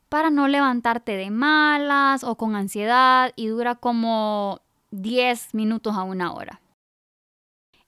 para 0.09 0.31
no 0.31 0.49
levantarte 0.49 1.15
de 1.15 1.29
malas 1.29 2.25
o 2.25 2.37
con 2.37 2.57
ansiedad 2.57 3.35
y 3.37 3.49
dura 3.49 3.75
como 3.75 4.63
10 4.93 5.53
minutos 5.53 5.95
a 5.95 6.05
una 6.05 6.33
hora. 6.33 6.63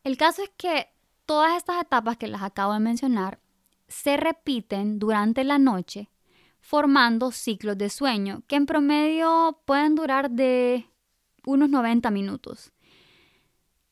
El 0.04 0.18
caso 0.18 0.42
es 0.42 0.50
que 0.58 0.90
Todas 1.26 1.56
estas 1.56 1.82
etapas 1.82 2.16
que 2.16 2.28
las 2.28 2.42
acabo 2.42 2.72
de 2.72 2.80
mencionar 2.80 3.40
se 3.88 4.16
repiten 4.16 4.98
durante 4.98 5.44
la 5.44 5.58
noche 5.58 6.08
formando 6.60 7.30
ciclos 7.30 7.78
de 7.78 7.90
sueño 7.90 8.42
que 8.48 8.56
en 8.56 8.66
promedio 8.66 9.60
pueden 9.66 9.94
durar 9.94 10.30
de 10.30 10.88
unos 11.44 11.68
90 11.68 12.10
minutos. 12.10 12.72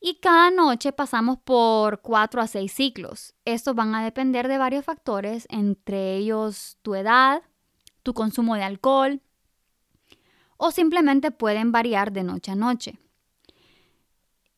Y 0.01 0.19
cada 0.19 0.51
noche 0.51 0.91
pasamos 0.91 1.39
por 1.39 2.01
4 2.01 2.41
a 2.41 2.47
6 2.47 2.71
ciclos. 2.71 3.33
Estos 3.45 3.75
van 3.75 3.95
a 3.95 4.03
depender 4.03 4.47
de 4.47 4.57
varios 4.57 4.85
factores, 4.85 5.47
entre 5.49 6.17
ellos 6.17 6.77
tu 6.81 6.95
edad, 6.95 7.41
tu 8.03 8.13
consumo 8.13 8.55
de 8.55 8.63
alcohol 8.63 9.21
o 10.57 10.71
simplemente 10.71 11.31
pueden 11.31 11.71
variar 11.71 12.11
de 12.11 12.23
noche 12.23 12.51
a 12.51 12.55
noche. 12.55 12.99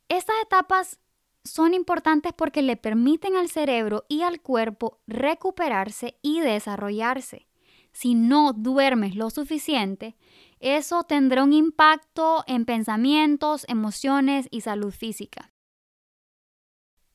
Estas 0.09 0.35
etapas 0.43 0.99
son 1.47 1.73
importantes 1.73 2.33
porque 2.33 2.61
le 2.61 2.77
permiten 2.77 3.35
al 3.35 3.49
cerebro 3.49 4.05
y 4.07 4.21
al 4.21 4.41
cuerpo 4.41 4.99
recuperarse 5.07 6.19
y 6.21 6.39
desarrollarse. 6.41 7.47
Si 7.91 8.13
no 8.13 8.53
duermes 8.53 9.15
lo 9.15 9.29
suficiente, 9.31 10.15
eso 10.59 11.03
tendrá 11.03 11.43
un 11.43 11.53
impacto 11.53 12.43
en 12.45 12.65
pensamientos, 12.65 13.65
emociones 13.67 14.47
y 14.51 14.61
salud 14.61 14.91
física. 14.91 15.51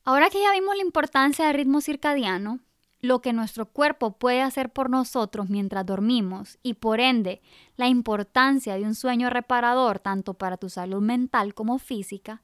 Ahora 0.04 0.30
que 0.30 0.40
ya 0.40 0.50
vimos 0.50 0.74
la 0.74 0.82
importancia 0.82 1.46
del 1.46 1.54
ritmo 1.54 1.80
circadiano, 1.80 2.58
lo 3.00 3.20
que 3.20 3.32
nuestro 3.32 3.66
cuerpo 3.66 4.18
puede 4.18 4.42
hacer 4.42 4.72
por 4.72 4.88
nosotros 4.90 5.48
mientras 5.48 5.84
dormimos 5.84 6.58
y 6.62 6.74
por 6.74 7.00
ende 7.00 7.42
la 7.76 7.88
importancia 7.88 8.74
de 8.74 8.82
un 8.82 8.94
sueño 8.94 9.28
reparador 9.28 9.98
tanto 9.98 10.34
para 10.34 10.56
tu 10.56 10.68
salud 10.68 11.02
mental 11.02 11.54
como 11.54 11.78
física, 11.78 12.42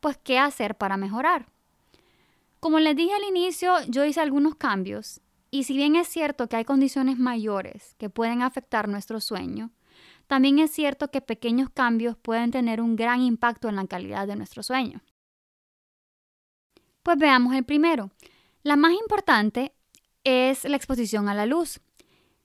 pues 0.00 0.18
qué 0.18 0.38
hacer 0.38 0.76
para 0.76 0.96
mejorar. 0.96 1.46
Como 2.60 2.80
les 2.80 2.96
dije 2.96 3.14
al 3.14 3.24
inicio, 3.24 3.74
yo 3.88 4.04
hice 4.04 4.20
algunos 4.20 4.56
cambios 4.56 5.20
y 5.50 5.64
si 5.64 5.76
bien 5.76 5.96
es 5.96 6.08
cierto 6.08 6.48
que 6.48 6.56
hay 6.56 6.64
condiciones 6.64 7.18
mayores 7.18 7.94
que 7.98 8.10
pueden 8.10 8.42
afectar 8.42 8.88
nuestro 8.88 9.20
sueño, 9.20 9.70
también 10.26 10.58
es 10.58 10.70
cierto 10.70 11.10
que 11.10 11.22
pequeños 11.22 11.70
cambios 11.70 12.16
pueden 12.16 12.50
tener 12.50 12.80
un 12.82 12.96
gran 12.96 13.22
impacto 13.22 13.68
en 13.68 13.76
la 13.76 13.86
calidad 13.86 14.26
de 14.26 14.36
nuestro 14.36 14.62
sueño. 14.62 15.00
Pues 17.02 17.16
veamos 17.16 17.54
el 17.54 17.64
primero. 17.64 18.10
La 18.62 18.76
más 18.76 18.92
importante 18.92 19.72
es 20.24 20.64
la 20.64 20.76
exposición 20.76 21.28
a 21.28 21.34
la 21.34 21.46
luz. 21.46 21.80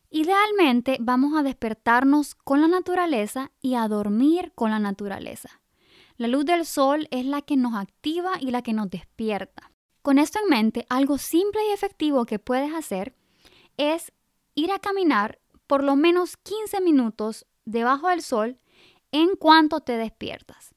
Idealmente 0.10 0.98
vamos 1.02 1.38
a 1.38 1.44
despertarnos 1.44 2.36
con 2.36 2.62
la 2.62 2.68
naturaleza 2.68 3.52
y 3.62 3.76
a 3.76 3.88
dormir 3.90 4.54
con 4.56 4.72
la 4.72 4.80
naturaleza. 4.80 5.63
La 6.18 6.28
luz 6.28 6.46
del 6.46 6.66
sol 6.66 7.08
es 7.12 7.26
la 7.26 7.42
que 7.42 7.58
nos 7.58 7.76
activa 7.76 8.34
y 8.40 8.52
la 8.52 8.62
que 8.62 8.74
nos 8.74 8.90
despierta. 8.90 9.72
Con 10.02 10.20
esto 10.20 10.40
en 10.44 10.50
mente, 10.50 10.86
algo 10.90 11.18
simple 11.18 11.62
y 11.70 11.74
efectivo 11.74 12.26
que 12.26 12.40
puedes 12.40 12.74
hacer 12.74 13.16
es 13.78 14.12
ir 14.54 14.72
a 14.72 14.80
caminar 14.80 15.40
por 15.66 15.84
lo 15.84 15.96
menos 15.96 16.38
15 16.38 16.82
minutos 16.82 17.46
debajo 17.66 18.10
del 18.10 18.22
sol 18.22 18.60
en 19.12 19.36
cuanto 19.36 19.80
te 19.80 19.98
despiertas. 19.98 20.76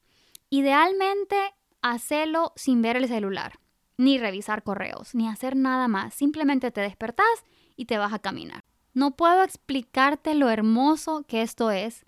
Idealmente, 0.49 1.35
hacerlo 1.81 2.53
sin 2.55 2.81
ver 2.81 2.97
el 2.97 3.07
celular, 3.07 3.59
ni 3.97 4.17
revisar 4.17 4.63
correos, 4.63 5.13
ni 5.13 5.27
hacer 5.27 5.55
nada 5.55 5.87
más. 5.87 6.13
Simplemente 6.13 6.71
te 6.71 6.81
despertas 6.81 7.27
y 7.75 7.85
te 7.85 7.97
vas 7.97 8.13
a 8.13 8.19
caminar. 8.19 8.63
No 8.93 9.11
puedo 9.11 9.43
explicarte 9.43 10.33
lo 10.33 10.49
hermoso 10.49 11.23
que 11.27 11.41
esto 11.41 11.69
es, 11.69 12.05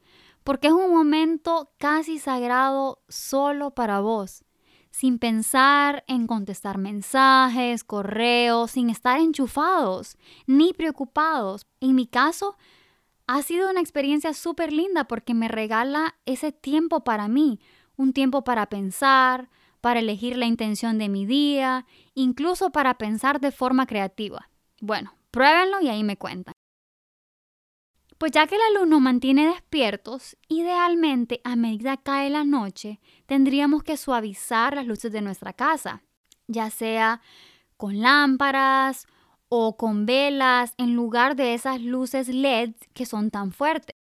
porque 0.50 0.66
es 0.66 0.74
un 0.74 0.90
momento 0.90 1.74
casi 1.78 2.18
sagrado 2.18 3.04
solo 3.08 3.70
para 3.76 4.00
vos, 4.00 4.46
sin 4.90 5.20
pensar 5.20 6.04
en 6.08 6.26
contestar 6.26 6.80
mensajes, 6.80 7.84
correos, 7.84 8.72
sin 8.72 8.90
estar 8.90 9.20
enchufados 9.20 10.18
ni 10.48 10.74
preocupados. 10.74 11.68
En 11.82 11.94
mi 11.94 12.08
caso, 12.08 12.58
ha 13.28 13.44
sido 13.44 13.70
una 13.70 13.80
experiencia 13.80 14.34
súper 14.34 14.74
linda 14.74 15.04
porque 15.04 15.36
me 15.36 15.50
regala 15.50 16.16
ese 16.26 16.52
tiempo 16.52 17.04
para 17.04 17.28
mí, 17.28 17.60
un 17.96 18.12
tiempo 18.12 18.44
para 18.44 18.70
pensar, 18.70 19.52
para 19.82 20.00
elegir 20.00 20.36
la 20.36 20.48
intención 20.48 20.98
de 20.98 21.10
mi 21.10 21.28
día, 21.28 21.86
incluso 22.16 22.72
para 22.72 22.98
pensar 22.98 23.40
de 23.40 23.52
forma 23.52 23.86
creativa. 23.86 24.50
Bueno, 24.82 25.14
pruébenlo 25.30 25.80
y 25.80 25.90
ahí 25.90 26.04
me 26.04 26.18
cuentan. 26.18 26.56
Pues 28.20 28.34
ya 28.34 28.48
que 28.48 28.58
la 28.58 28.78
luz 28.78 28.86
nos 28.86 29.00
mantiene 29.00 29.48
despiertos, 29.48 30.36
idealmente 30.50 31.40
a 31.46 31.56
medida 31.56 31.96
cae 31.96 32.30
la 32.30 32.44
noche, 32.44 33.00
tendríamos 33.26 33.82
que 33.82 33.96
suavizar 33.96 34.76
las 34.76 34.86
luces 34.86 35.14
de 35.14 35.22
nuestra 35.22 35.54
casa, 35.54 36.04
ya 36.46 36.70
sea 36.70 37.22
con 37.78 38.02
lámparas 38.02 39.08
o 39.48 39.78
con 39.78 40.06
velas 40.06 40.74
en 40.78 40.96
lugar 40.96 41.38
de 41.38 41.54
esas 41.54 41.82
luces 41.82 42.28
LED 42.28 42.74
que 42.94 43.06
son 43.06 43.32
tan 43.32 43.54
fuertes. 43.54 43.96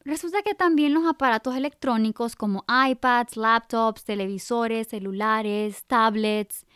Resulta 0.00 0.42
que 0.42 0.54
también 0.54 0.92
los 0.92 1.06
aparatos 1.06 1.56
electrónicos 1.56 2.36
como 2.36 2.66
iPads, 2.68 3.38
laptops, 3.38 4.04
televisores, 4.04 4.88
celulares, 4.88 5.84
tablets, 5.86 6.66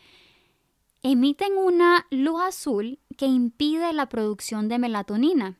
emiten 1.03 1.55
una 1.55 2.07
luz 2.09 2.41
azul 2.41 2.97
que 3.15 3.27
impide 3.27 3.93
la 3.93 4.09
producción 4.09 4.69
de 4.69 4.79
melatonina 4.79 5.58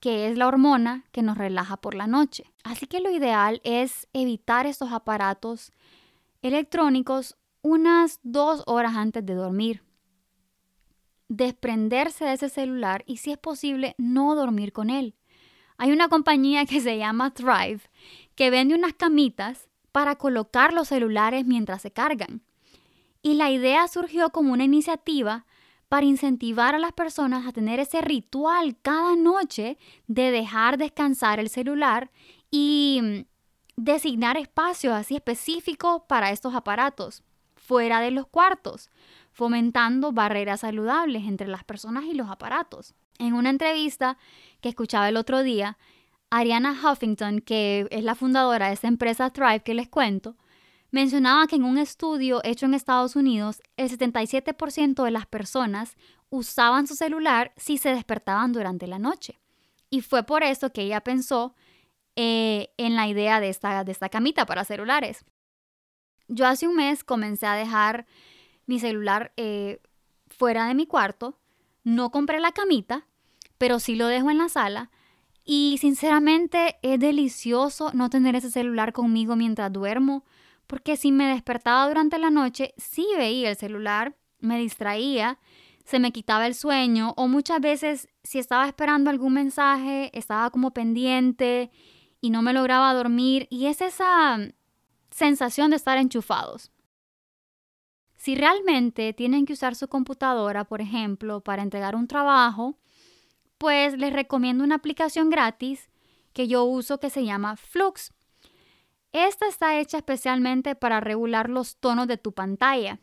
que 0.00 0.28
es 0.28 0.38
la 0.38 0.46
hormona 0.46 1.04
que 1.12 1.22
nos 1.22 1.38
relaja 1.38 1.76
por 1.76 1.94
la 1.94 2.06
noche. 2.06 2.52
Así 2.64 2.86
que 2.86 3.00
lo 3.00 3.10
ideal 3.10 3.60
es 3.64 4.06
evitar 4.12 4.66
estos 4.66 4.92
aparatos 4.92 5.72
electrónicos 6.42 7.36
unas 7.62 8.20
dos 8.22 8.62
horas 8.66 8.94
antes 8.96 9.24
de 9.26 9.34
dormir. 9.34 9.82
Desprenderse 11.28 12.24
de 12.24 12.34
ese 12.34 12.48
celular 12.48 13.02
y 13.06 13.18
si 13.18 13.32
es 13.32 13.38
posible 13.38 13.94
no 13.98 14.34
dormir 14.34 14.72
con 14.72 14.88
él. 14.88 15.14
Hay 15.76 15.92
una 15.92 16.08
compañía 16.08 16.64
que 16.66 16.80
se 16.80 16.96
llama 16.98 17.32
Thrive 17.34 17.80
que 18.34 18.50
vende 18.50 18.74
unas 18.74 18.94
camitas 18.94 19.68
para 19.92 20.16
colocar 20.16 20.72
los 20.72 20.88
celulares 20.88 21.44
mientras 21.44 21.82
se 21.82 21.90
cargan. 21.90 22.42
Y 23.20 23.34
la 23.34 23.50
idea 23.50 23.86
surgió 23.88 24.30
como 24.30 24.52
una 24.52 24.64
iniciativa 24.64 25.44
para 25.88 26.06
incentivar 26.06 26.74
a 26.74 26.78
las 26.78 26.92
personas 26.92 27.46
a 27.46 27.52
tener 27.52 27.80
ese 27.80 28.00
ritual 28.00 28.76
cada 28.82 29.16
noche 29.16 29.78
de 30.06 30.30
dejar 30.30 30.76
descansar 30.76 31.40
el 31.40 31.48
celular 31.48 32.10
y 32.50 33.00
mm, 33.02 33.24
designar 33.76 34.36
espacios 34.36 34.92
así 34.94 35.16
específicos 35.16 36.02
para 36.08 36.30
estos 36.30 36.54
aparatos 36.54 37.22
fuera 37.54 38.00
de 38.00 38.10
los 38.10 38.26
cuartos, 38.26 38.90
fomentando 39.30 40.12
barreras 40.12 40.60
saludables 40.60 41.24
entre 41.24 41.48
las 41.48 41.64
personas 41.64 42.04
y 42.04 42.14
los 42.14 42.30
aparatos. 42.30 42.94
En 43.18 43.34
una 43.34 43.50
entrevista 43.50 44.16
que 44.60 44.70
escuchaba 44.70 45.08
el 45.08 45.16
otro 45.16 45.42
día, 45.42 45.76
Ariana 46.30 46.72
Huffington, 46.72 47.40
que 47.40 47.86
es 47.90 48.04
la 48.04 48.14
fundadora 48.14 48.68
de 48.68 48.74
esta 48.74 48.88
empresa 48.88 49.30
Thrive 49.30 49.60
que 49.60 49.74
les 49.74 49.88
cuento, 49.88 50.36
mencionaba 50.90 51.46
que 51.46 51.56
en 51.56 51.64
un 51.64 51.78
estudio 51.78 52.40
hecho 52.44 52.66
en 52.66 52.74
Estados 52.74 53.16
Unidos, 53.16 53.62
el 53.76 53.90
77% 53.90 55.04
de 55.04 55.10
las 55.10 55.26
personas 55.26 55.96
usaban 56.30 56.86
su 56.86 56.94
celular 56.94 57.52
si 57.56 57.78
se 57.78 57.90
despertaban 57.90 58.52
durante 58.52 58.86
la 58.86 58.98
noche. 58.98 59.38
Y 59.90 60.02
fue 60.02 60.22
por 60.22 60.42
eso 60.42 60.72
que 60.72 60.82
ella 60.82 61.00
pensó 61.00 61.54
eh, 62.16 62.70
en 62.76 62.96
la 62.96 63.06
idea 63.08 63.40
de 63.40 63.48
esta, 63.48 63.84
de 63.84 63.92
esta 63.92 64.08
camita 64.08 64.44
para 64.44 64.64
celulares. 64.64 65.24
Yo 66.26 66.46
hace 66.46 66.68
un 66.68 66.76
mes 66.76 67.04
comencé 67.04 67.46
a 67.46 67.54
dejar 67.54 68.06
mi 68.66 68.78
celular 68.78 69.32
eh, 69.36 69.80
fuera 70.26 70.66
de 70.66 70.74
mi 70.74 70.86
cuarto. 70.86 71.38
No 71.84 72.10
compré 72.10 72.38
la 72.40 72.52
camita, 72.52 73.06
pero 73.56 73.78
sí 73.78 73.96
lo 73.96 74.06
dejo 74.08 74.30
en 74.30 74.38
la 74.38 74.48
sala. 74.48 74.90
Y 75.44 75.78
sinceramente 75.80 76.76
es 76.82 77.00
delicioso 77.00 77.92
no 77.94 78.10
tener 78.10 78.36
ese 78.36 78.50
celular 78.50 78.92
conmigo 78.92 79.34
mientras 79.34 79.72
duermo, 79.72 80.24
porque 80.68 80.96
si 80.96 81.10
me 81.10 81.26
despertaba 81.26 81.88
durante 81.88 82.18
la 82.18 82.30
noche, 82.30 82.72
sí 82.76 83.06
veía 83.16 83.50
el 83.50 83.56
celular, 83.56 84.16
me 84.38 84.58
distraía 84.58 85.40
se 85.88 86.00
me 86.00 86.12
quitaba 86.12 86.46
el 86.46 86.54
sueño 86.54 87.14
o 87.16 87.28
muchas 87.28 87.62
veces 87.62 88.08
si 88.22 88.38
estaba 88.38 88.66
esperando 88.66 89.08
algún 89.08 89.32
mensaje, 89.32 90.10
estaba 90.12 90.50
como 90.50 90.72
pendiente 90.72 91.70
y 92.20 92.28
no 92.28 92.42
me 92.42 92.52
lograba 92.52 92.92
dormir 92.92 93.46
y 93.48 93.68
es 93.68 93.80
esa 93.80 94.38
sensación 95.10 95.70
de 95.70 95.76
estar 95.76 95.96
enchufados. 95.96 96.72
Si 98.16 98.34
realmente 98.34 99.14
tienen 99.14 99.46
que 99.46 99.54
usar 99.54 99.74
su 99.74 99.88
computadora, 99.88 100.64
por 100.64 100.82
ejemplo, 100.82 101.40
para 101.40 101.62
entregar 101.62 101.96
un 101.96 102.06
trabajo, 102.06 102.78
pues 103.56 103.96
les 103.96 104.12
recomiendo 104.12 104.64
una 104.64 104.74
aplicación 104.74 105.30
gratis 105.30 105.88
que 106.34 106.48
yo 106.48 106.64
uso 106.64 107.00
que 107.00 107.08
se 107.08 107.24
llama 107.24 107.56
Flux. 107.56 108.12
Esta 109.12 109.46
está 109.48 109.80
hecha 109.80 109.98
especialmente 109.98 110.74
para 110.74 111.00
regular 111.00 111.48
los 111.48 111.76
tonos 111.76 112.06
de 112.08 112.18
tu 112.18 112.32
pantalla. 112.32 113.00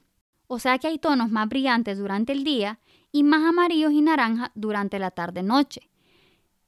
O 0.47 0.59
sea 0.59 0.77
que 0.77 0.87
hay 0.87 0.99
tonos 0.99 1.31
más 1.31 1.49
brillantes 1.49 1.97
durante 1.97 2.31
el 2.31 2.43
día 2.43 2.79
y 3.11 3.23
más 3.23 3.43
amarillos 3.43 3.91
y 3.91 4.01
naranja 4.01 4.51
durante 4.53 4.99
la 4.99 5.09
tarde-noche. 5.11 5.89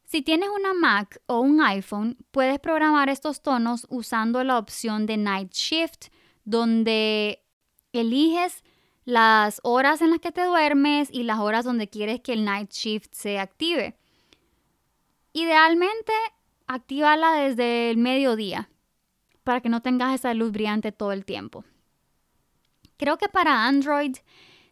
Si 0.06 0.22
tienes 0.22 0.50
una 0.50 0.74
Mac 0.74 1.22
o 1.27 1.41
un 1.41 1.62
iPhone, 1.62 2.17
puedes 2.32 2.60
programar 2.60 3.10
estos 3.10 3.41
tonos 3.41 3.86
usando 3.89 4.44
la 4.44 4.58
opción 4.58 5.06
de 5.06 5.17
Night 5.17 5.51
Shift, 5.53 6.08
donde 6.46 7.44
eliges 7.91 8.63
las 9.03 9.60
horas 9.63 10.01
en 10.01 10.12
las 10.12 10.20
que 10.20 10.32
te 10.32 10.46
duermes 10.46 11.10
y 11.12 11.24
las 11.24 11.39
horas 11.39 11.65
donde 11.65 11.89
quieres 11.89 12.22
que 12.22 12.34
el 12.34 12.46
Night 12.46 12.72
Shift 12.72 13.13
se 13.13 13.38
active. 13.38 13.98
Idealmente, 15.34 16.13
actívala 16.65 17.34
desde 17.34 17.91
el 17.91 17.98
mediodía 17.98 18.70
para 19.48 19.62
que 19.62 19.70
no 19.70 19.82
tengas 19.82 20.13
esa 20.13 20.34
luz 20.34 20.51
brillante 20.51 20.92
todo 20.92 21.13
el 21.13 21.24
tiempo. 21.24 21.63
Creo 22.98 23.18
que 23.18 23.30
para 23.30 23.66
Android 23.66 24.18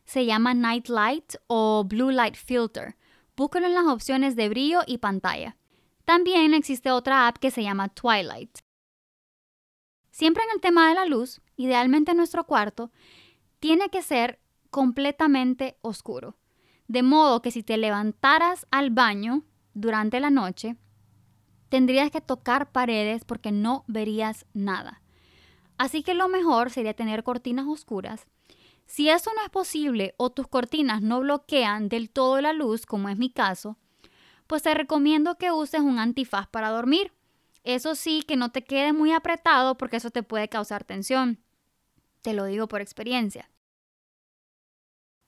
se 0.03 0.25
llama 0.25 0.53
Night 0.53 0.89
Light 0.89 1.35
o 1.47 1.85
Blue 1.85 2.11
Light 2.11 2.35
Filter. 2.35 2.97
Búscalo 3.37 3.67
en 3.67 3.73
las 3.73 3.85
opciones 3.85 4.35
de 4.35 4.49
brillo 4.49 4.81
y 4.85 4.97
pantalla. 4.97 5.55
También 6.03 6.53
existe 6.53 6.91
otra 6.91 7.25
app 7.25 7.37
que 7.37 7.51
se 7.51 7.63
llama 7.63 7.87
Twilight. 7.87 8.57
Siempre 10.11 10.43
en 10.43 10.49
el 10.55 10.59
tema 10.59 10.89
de 10.89 10.95
la 10.95 11.05
luz, 11.05 11.39
idealmente 11.55 12.13
nuestro 12.13 12.45
cuarto 12.45 12.91
tiene 13.61 13.87
que 13.87 14.01
ser 14.01 14.41
completamente 14.71 15.77
oscuro. 15.83 16.35
De 16.89 17.01
modo 17.01 17.41
que 17.41 17.51
si 17.51 17.63
te 17.63 17.77
levantaras 17.77 18.67
al 18.71 18.89
baño 18.89 19.45
durante 19.73 20.19
la 20.19 20.31
noche, 20.31 20.75
tendrías 21.69 22.11
que 22.11 22.21
tocar 22.21 22.71
paredes 22.71 23.25
porque 23.25 23.51
no 23.51 23.83
verías 23.87 24.45
nada. 24.53 25.01
Así 25.77 26.03
que 26.03 26.13
lo 26.13 26.27
mejor 26.27 26.69
sería 26.69 26.93
tener 26.93 27.23
cortinas 27.23 27.65
oscuras. 27.67 28.27
Si 28.85 29.09
eso 29.09 29.31
no 29.35 29.43
es 29.43 29.49
posible 29.49 30.13
o 30.17 30.29
tus 30.29 30.47
cortinas 30.47 31.01
no 31.01 31.19
bloquean 31.19 31.89
del 31.89 32.09
todo 32.09 32.39
la 32.39 32.53
luz, 32.53 32.85
como 32.85 33.09
es 33.09 33.17
mi 33.17 33.29
caso, 33.29 33.77
pues 34.47 34.63
te 34.63 34.73
recomiendo 34.73 35.35
que 35.35 35.51
uses 35.51 35.81
un 35.81 35.99
antifaz 35.99 36.47
para 36.47 36.69
dormir. 36.69 37.11
Eso 37.63 37.95
sí, 37.95 38.21
que 38.21 38.35
no 38.35 38.51
te 38.51 38.63
quede 38.63 38.93
muy 38.93 39.11
apretado 39.11 39.75
porque 39.75 39.97
eso 39.97 40.11
te 40.11 40.21
puede 40.21 40.47
causar 40.47 40.83
tensión. 40.83 41.39
Te 42.21 42.33
lo 42.33 42.45
digo 42.45 42.67
por 42.67 42.81
experiencia. 42.81 43.49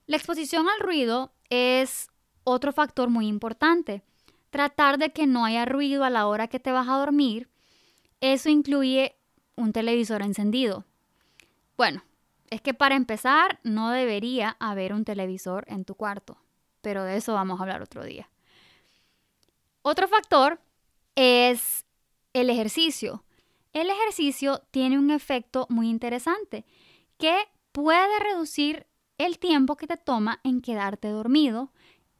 La 0.05 0.17
exposición 0.17 0.67
al 0.69 0.79
ruido 0.79 1.33
es 1.49 2.09
otro 2.43 2.71
factor 2.71 3.09
muy 3.09 3.27
importante. 3.27 4.03
Tratar 4.49 4.97
de 4.97 5.11
que 5.11 5.27
no 5.27 5.45
haya 5.45 5.65
ruido 5.65 6.03
a 6.03 6.09
la 6.09 6.27
hora 6.27 6.47
que 6.47 6.59
te 6.59 6.71
vas 6.71 6.87
a 6.87 6.97
dormir. 6.97 7.49
Eso 8.21 8.49
incluye 8.49 9.15
un 9.55 9.73
televisor 9.73 10.21
encendido. 10.21 10.85
Bueno, 11.75 12.03
es 12.49 12.61
que 12.61 12.73
para 12.73 12.95
empezar 12.95 13.59
no 13.63 13.91
debería 13.91 14.55
haber 14.59 14.93
un 14.93 15.05
televisor 15.05 15.65
en 15.67 15.85
tu 15.85 15.95
cuarto, 15.95 16.37
pero 16.81 17.03
de 17.03 17.17
eso 17.17 17.33
vamos 17.33 17.59
a 17.59 17.63
hablar 17.63 17.81
otro 17.81 18.03
día. 18.03 18.29
Otro 19.81 20.07
factor 20.07 20.59
es 21.15 21.85
el 22.33 22.49
ejercicio. 22.49 23.23
El 23.73 23.89
ejercicio 23.89 24.63
tiene 24.71 24.97
un 24.97 25.11
efecto 25.11 25.65
muy 25.69 25.89
interesante 25.89 26.65
que 27.17 27.47
puede 27.71 28.19
reducir 28.19 28.87
el 29.17 29.39
tiempo 29.39 29.75
que 29.75 29.87
te 29.87 29.97
toma 29.97 30.39
en 30.43 30.61
quedarte 30.61 31.09
dormido 31.09 31.71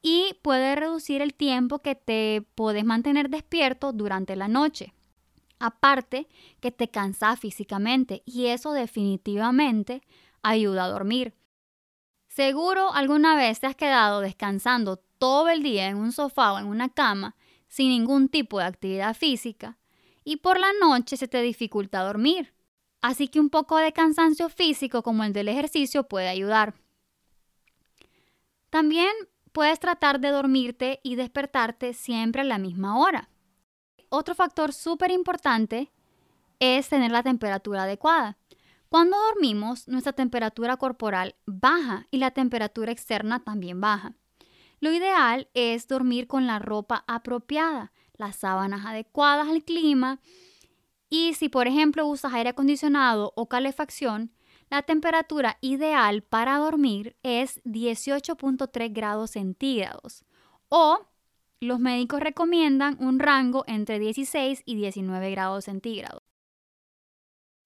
y 0.10 0.36
puede 0.42 0.74
reducir 0.78 1.22
el 1.22 1.34
tiempo 1.34 1.80
que 1.80 1.94
te 1.94 2.42
puedes 2.56 2.86
mantener 2.86 3.30
despierto 3.30 3.92
durante 3.92 4.38
la 4.38 4.48
noche. 4.48 4.94
Aparte 5.60 6.30
que 6.62 6.72
te 6.72 6.90
cansa 6.90 7.36
físicamente 7.36 8.24
y 8.26 8.46
eso 8.46 8.72
definitivamente 8.72 10.02
ayuda 10.44 10.86
a 10.86 10.88
dormir. 10.88 11.36
Seguro 12.30 12.94
alguna 12.94 13.36
vez 13.36 13.60
te 13.60 13.68
has 13.68 13.76
quedado 13.76 14.22
descansando 14.22 14.96
todo 15.18 15.50
el 15.50 15.62
día 15.62 15.90
en 15.90 15.98
un 15.98 16.14
sofá 16.14 16.54
o 16.54 16.60
en 16.60 16.68
una 16.68 16.88
cama 16.88 17.36
sin 17.68 17.90
ningún 17.90 18.30
tipo 18.30 18.60
de 18.60 18.66
actividad 18.66 19.14
física 19.14 19.78
y 20.24 20.38
por 20.38 20.58
la 20.58 20.72
noche 20.80 21.18
se 21.18 21.28
te 21.28 21.42
dificulta 21.42 22.02
dormir. 22.02 22.54
Así 23.02 23.28
que 23.28 23.42
un 23.42 23.50
poco 23.50 23.76
de 23.76 23.92
cansancio 23.92 24.48
físico 24.48 25.04
como 25.04 25.26
el 25.26 25.34
del 25.34 25.50
ejercicio 25.50 26.08
puede 26.08 26.30
ayudar. 26.30 26.76
También 28.70 29.12
puedes 29.58 29.80
tratar 29.80 30.20
de 30.20 30.30
dormirte 30.30 31.00
y 31.02 31.16
despertarte 31.16 31.94
siempre 31.96 32.42
a 32.42 32.46
la 32.46 32.60
misma 32.60 33.00
hora 33.00 33.28
otro 34.10 34.36
factor 34.36 34.72
súper 34.72 35.10
importante 35.10 35.92
es 36.60 36.90
tener 36.90 37.12
la 37.12 37.24
temperatura 37.24 37.84
adecuada. 37.84 38.38
Cuando 38.90 39.18
dormimos, 39.18 39.88
nuestra 39.88 40.14
temperatura 40.14 40.78
corporal 40.78 41.36
baja 41.48 42.06
y 42.10 42.18
la 42.18 42.30
temperatura 42.32 42.92
externa 42.92 43.44
también 43.44 43.82
baja. 43.82 44.14
Lo 44.80 44.92
ideal 44.92 45.50
es 45.54 45.88
dormir 45.88 46.28
con 46.28 46.48
la 46.48 46.60
ropa 46.60 47.04
apropiada, 47.08 47.92
las 48.14 48.36
sábanas 48.36 48.86
adecuadas 48.86 49.48
al 49.48 49.64
clima 49.64 50.20
y 51.10 51.34
si 51.34 51.50
por 51.50 51.68
ejemplo 51.68 52.06
usas 52.06 52.34
aire 52.34 52.52
acondicionado 52.52 53.34
o 53.36 53.50
calefacción, 53.50 54.32
la 54.70 54.82
temperatura 54.82 55.58
ideal 55.62 56.24
para 56.24 56.58
dormir 56.58 57.16
es 57.24 57.64
18.3 57.64 58.94
grados 58.94 59.32
centígrados 59.32 60.26
o 60.70 61.08
los 61.60 61.80
médicos 61.80 62.20
recomiendan 62.20 62.98
un 63.00 63.20
rango 63.20 63.64
entre 63.68 64.00
16 64.00 64.62
y 64.66 64.76
19 64.76 65.32
grados 65.32 65.66
centígrados. 65.66 66.22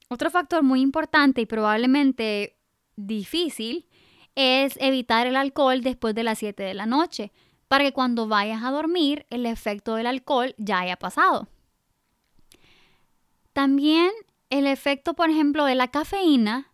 Otro 0.10 0.30
factor 0.30 0.64
muy 0.64 0.82
importante 0.82 1.42
y 1.42 1.46
probablemente 1.46 2.58
difícil 2.96 3.88
es 4.36 4.78
evitar 4.80 5.28
el 5.28 5.36
alcohol 5.36 5.82
después 5.82 6.16
de 6.16 6.24
las 6.24 6.40
7 6.40 6.64
de 6.64 6.74
la 6.74 6.86
noche, 6.86 7.32
para 7.68 7.86
que 7.86 7.94
cuando 7.94 8.28
vayas 8.28 8.64
a 8.64 8.72
dormir 8.72 9.26
el 9.30 9.46
efecto 9.46 9.96
del 9.96 10.08
alcohol 10.08 10.54
ya 10.58 10.80
haya 10.80 10.98
pasado. 10.98 11.48
También 13.54 14.12
el 14.50 14.68
efecto, 14.68 15.14
por 15.14 15.30
ejemplo, 15.30 15.66
de 15.66 15.76
la 15.76 15.90
cafeína 15.90 16.71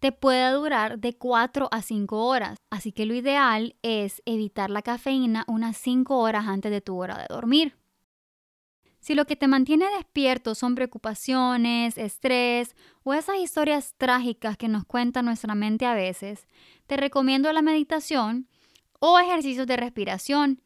te 0.00 0.12
puede 0.12 0.50
durar 0.52 0.98
de 0.98 1.16
4 1.16 1.68
a 1.70 1.82
5 1.82 2.26
horas. 2.26 2.58
Así 2.70 2.92
que 2.92 3.06
lo 3.06 3.14
ideal 3.14 3.76
es 3.82 4.22
evitar 4.26 4.70
la 4.70 4.82
cafeína 4.82 5.44
unas 5.48 5.76
5 5.76 6.16
horas 6.18 6.46
antes 6.46 6.70
de 6.70 6.80
tu 6.80 6.96
hora 6.96 7.18
de 7.18 7.26
dormir. 7.28 7.76
Si 9.00 9.14
lo 9.14 9.26
que 9.26 9.36
te 9.36 9.48
mantiene 9.48 9.86
despierto 9.96 10.54
son 10.54 10.74
preocupaciones, 10.74 11.96
estrés 11.98 12.74
o 13.04 13.14
esas 13.14 13.38
historias 13.38 13.94
trágicas 13.96 14.56
que 14.56 14.68
nos 14.68 14.84
cuenta 14.84 15.22
nuestra 15.22 15.54
mente 15.54 15.86
a 15.86 15.94
veces, 15.94 16.46
te 16.86 16.96
recomiendo 16.96 17.52
la 17.52 17.62
meditación 17.62 18.48
o 18.98 19.18
ejercicios 19.18 19.66
de 19.66 19.76
respiración. 19.76 20.62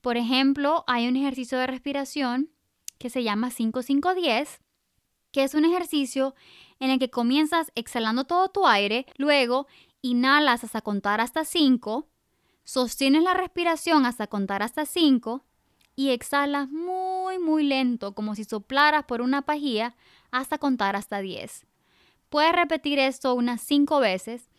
Por 0.00 0.16
ejemplo, 0.16 0.84
hay 0.86 1.08
un 1.08 1.16
ejercicio 1.16 1.58
de 1.58 1.66
respiración 1.66 2.50
que 2.98 3.10
se 3.10 3.22
llama 3.22 3.50
5510, 3.50 4.60
que 5.30 5.44
es 5.44 5.54
un 5.54 5.64
ejercicio 5.64 6.34
en 6.80 6.90
el 6.90 6.98
que 6.98 7.10
comienzas 7.10 7.72
exhalando 7.74 8.24
todo 8.24 8.48
tu 8.48 8.66
aire, 8.66 9.06
luego 9.16 9.66
inhalas 10.02 10.64
hasta 10.64 10.80
contar 10.80 11.20
hasta 11.20 11.44
5, 11.44 12.08
sostienes 12.64 13.22
la 13.22 13.34
respiración 13.34 14.06
hasta 14.06 14.26
contar 14.26 14.62
hasta 14.62 14.86
5 14.86 15.44
y 15.96 16.10
exhalas 16.10 16.68
muy 16.70 17.38
muy 17.38 17.62
lento 17.62 18.14
como 18.14 18.34
si 18.34 18.44
soplaras 18.44 19.04
por 19.04 19.20
una 19.20 19.42
pajilla 19.42 19.94
hasta 20.30 20.58
contar 20.58 20.96
hasta 20.96 21.20
10. 21.20 21.66
Puedes 22.28 22.52
repetir 22.52 22.98
esto 22.98 23.34
unas 23.34 23.60
cinco 23.60 24.00
veces 24.00 24.50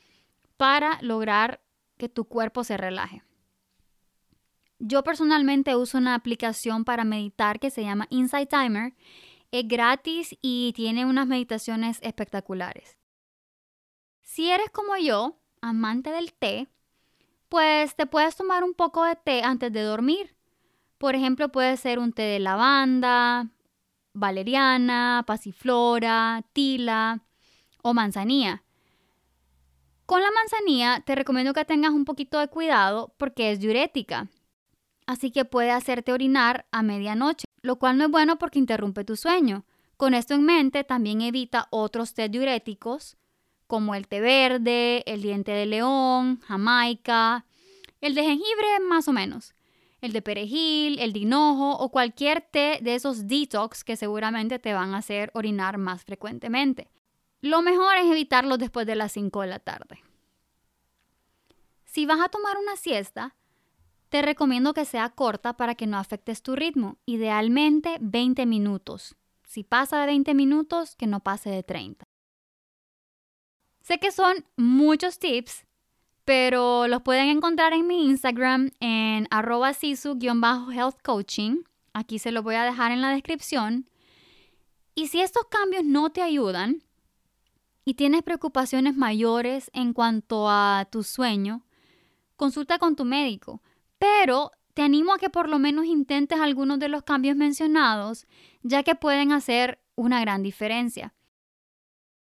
para 0.55 0.97
lograr 1.01 1.61
que 1.97 2.07
tu 2.07 2.25
cuerpo 2.25 2.63
se 2.63 2.77
relaje. 2.77 3.21
Yo 4.79 5.03
personalmente 5.03 5.75
uso 5.75 5.97
una 5.97 6.15
aplicación 6.15 6.85
para 6.85 7.03
meditar 7.03 7.59
que 7.59 7.71
se 7.71 7.83
llama 7.83 8.07
Insight 8.09 8.49
Timer. 8.49 8.93
Es 9.51 9.67
gratis 9.67 10.35
y 10.41 10.73
tiene 10.75 11.05
unas 11.05 11.27
meditaciones 11.27 11.99
espectaculares. 12.01 12.97
Si 14.21 14.51
eres 14.51 14.69
como 14.71 14.97
yo, 14.97 15.39
amante 15.61 16.11
del 16.11 16.33
té, 16.33 16.67
pues 17.49 17.95
te 17.95 18.05
puedes 18.05 18.35
tomar 18.35 18.63
un 18.63 18.73
poco 18.73 19.03
de 19.05 19.15
té 19.15 19.43
antes 19.43 19.71
de 19.71 19.81
dormir. 19.81 20.35
Por 20.97 21.15
ejemplo, 21.15 21.49
puede 21.51 21.77
ser 21.77 21.99
un 21.99 22.11
té 22.11 22.23
de 22.23 22.39
lavanda, 22.39 23.49
valeriana, 24.13 25.23
pasiflora, 25.27 26.43
tila 26.53 27.23
o 27.81 27.93
manzanilla. 27.93 28.63
Con 30.05 30.21
la 30.21 30.31
manzanilla 30.31 31.01
te 31.05 31.15
recomiendo 31.15 31.53
que 31.53 31.65
tengas 31.65 31.91
un 31.91 32.05
poquito 32.05 32.39
de 32.39 32.47
cuidado 32.47 33.13
porque 33.17 33.51
es 33.51 33.59
diurética. 33.59 34.27
Así 35.07 35.31
que 35.31 35.45
puede 35.45 35.71
hacerte 35.71 36.11
orinar 36.13 36.65
a 36.71 36.81
medianoche, 36.81 37.44
lo 37.65 37.77
cual 37.77 37.97
no 37.97 38.05
es 38.05 38.11
bueno 38.11 38.37
porque 38.37 38.59
interrumpe 38.59 39.03
tu 39.03 39.15
sueño. 39.15 39.65
Con 39.97 40.13
esto 40.13 40.33
en 40.33 40.43
mente, 40.43 40.83
también 40.83 41.21
evita 41.21 41.67
otros 41.71 42.13
té 42.13 42.29
diuréticos 42.29 43.17
como 43.67 43.95
el 43.95 44.07
té 44.07 44.21
verde, 44.21 45.03
el 45.07 45.21
diente 45.21 45.51
de 45.51 45.65
león, 45.65 46.39
jamaica, 46.41 47.45
el 48.01 48.13
de 48.13 48.23
jengibre 48.23 48.79
más 48.87 49.07
o 49.07 49.13
menos, 49.13 49.55
el 50.01 50.13
de 50.13 50.21
perejil, 50.21 50.99
el 50.99 51.13
de 51.13 51.19
hinojo 51.19 51.71
o 51.71 51.89
cualquier 51.89 52.41
té 52.41 52.79
de 52.81 52.95
esos 52.95 53.27
detox 53.27 53.83
que 53.83 53.95
seguramente 53.95 54.59
te 54.59 54.73
van 54.73 54.93
a 54.93 54.97
hacer 54.99 55.31
orinar 55.33 55.77
más 55.77 56.03
frecuentemente. 56.03 56.91
Lo 57.41 57.61
mejor 57.61 57.97
es 57.97 58.05
evitarlos 58.05 58.59
después 58.59 58.85
de 58.85 58.95
las 58.95 59.11
5 59.13 59.41
de 59.41 59.47
la 59.47 59.59
tarde. 59.59 60.03
Si 61.85 62.05
vas 62.05 62.19
a 62.19 62.29
tomar 62.29 62.57
una 62.57 62.75
siesta, 62.75 63.35
te 64.15 64.21
recomiendo 64.21 64.73
que 64.73 64.85
sea 64.85 65.09
corta 65.09 65.57
para 65.57 65.75
que 65.75 65.87
no 65.87 65.97
afectes 65.97 66.41
tu 66.41 66.55
ritmo, 66.55 66.97
idealmente 67.05 67.97
20 67.99 68.45
minutos. 68.45 69.17
Si 69.43 69.65
pasa 69.65 69.99
de 69.99 70.05
20 70.05 70.33
minutos, 70.33 70.95
que 70.95 71.05
no 71.05 71.19
pase 71.19 71.49
de 71.49 71.63
30. 71.63 72.05
Sé 73.81 73.99
que 73.99 74.13
son 74.13 74.45
muchos 74.55 75.19
tips, 75.19 75.65
pero 76.23 76.87
los 76.87 77.01
pueden 77.01 77.27
encontrar 77.27 77.73
en 77.73 77.87
mi 77.87 78.05
Instagram 78.05 78.71
en 78.79 79.27
arroba 79.31 79.73
sisu-health 79.73 81.01
coaching. 81.03 81.63
Aquí 81.91 82.17
se 82.17 82.31
los 82.31 82.41
voy 82.41 82.55
a 82.55 82.63
dejar 82.63 82.93
en 82.93 83.01
la 83.01 83.09
descripción. 83.09 83.89
Y 84.93 85.07
si 85.07 85.19
estos 85.19 85.43
cambios 85.49 85.83
no 85.83 86.09
te 86.09 86.21
ayudan 86.21 86.85
y 87.83 87.95
tienes 87.95 88.23
preocupaciones 88.23 88.95
mayores 88.95 89.69
en 89.73 89.91
cuanto 89.91 90.49
a 90.49 90.87
tu 90.89 91.03
sueño, 91.03 91.65
consulta 92.37 92.79
con 92.79 92.95
tu 92.95 93.03
médico. 93.03 93.61
Pero 94.05 94.51
te 94.75 94.83
animo 94.83 95.13
a 95.13 95.17
que 95.17 95.31
por 95.31 95.49
lo 95.49 95.57
menos 95.57 95.85
intentes 95.85 96.39
algunos 96.39 96.77
de 96.77 96.89
los 96.89 97.01
cambios 97.01 97.35
mencionados, 97.35 98.27
ya 98.61 98.83
que 98.83 98.93
pueden 98.93 99.31
hacer 99.31 99.79
una 99.95 100.21
gran 100.21 100.43
diferencia. 100.43 101.15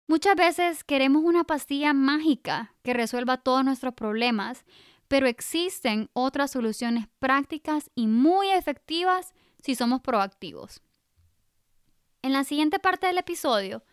Muchas 0.09 0.35
veces 0.35 0.83
queremos 0.83 1.23
una 1.23 1.45
pastilla 1.45 1.93
mágica 1.93 2.75
que 2.83 2.95
resuelva 2.95 3.37
todos 3.37 3.65
nuestros 3.65 3.95
problemas, 3.95 4.65
pero 5.07 5.29
existen 5.29 6.11
otras 6.15 6.51
soluciones 6.51 7.07
prácticas 7.21 7.91
y 7.95 8.09
muy 8.09 8.51
efectivas 8.51 9.33
si 9.63 9.77
somos 9.77 10.01
proactivos. 10.01 10.83
En 12.23 12.33
la 12.33 12.43
siguiente 12.43 12.81
parte 12.81 13.07
del 13.07 13.19
episodio 13.19 13.85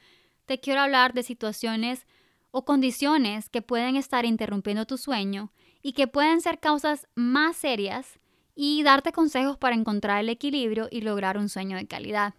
te 0.45 0.60
quiero 0.60 0.82
hablar 0.82 1.13
de 1.13 1.21
situaciones 1.21 2.08
o 2.50 2.65
condiciones 2.65 3.50
que 3.50 3.62
pueden 3.62 3.95
estar 3.95 4.26
interrumpiendo 4.26 4.86
tu 4.86 4.98
sueño 4.98 5.52
y 5.86 5.93
que 5.93 6.08
pueden 6.08 6.41
ser 6.41 6.58
causas 6.58 7.08
más 7.13 7.58
serias 7.58 8.17
y 8.56 8.82
darte 8.82 9.12
consejos 9.12 9.56
para 9.56 9.76
encontrar 9.76 10.19
el 10.19 10.30
equilibrio 10.30 10.88
y 10.89 11.02
lograr 11.02 11.38
un 11.38 11.48
sueño 11.48 11.78
de 11.78 11.86
calidad. 11.86 12.34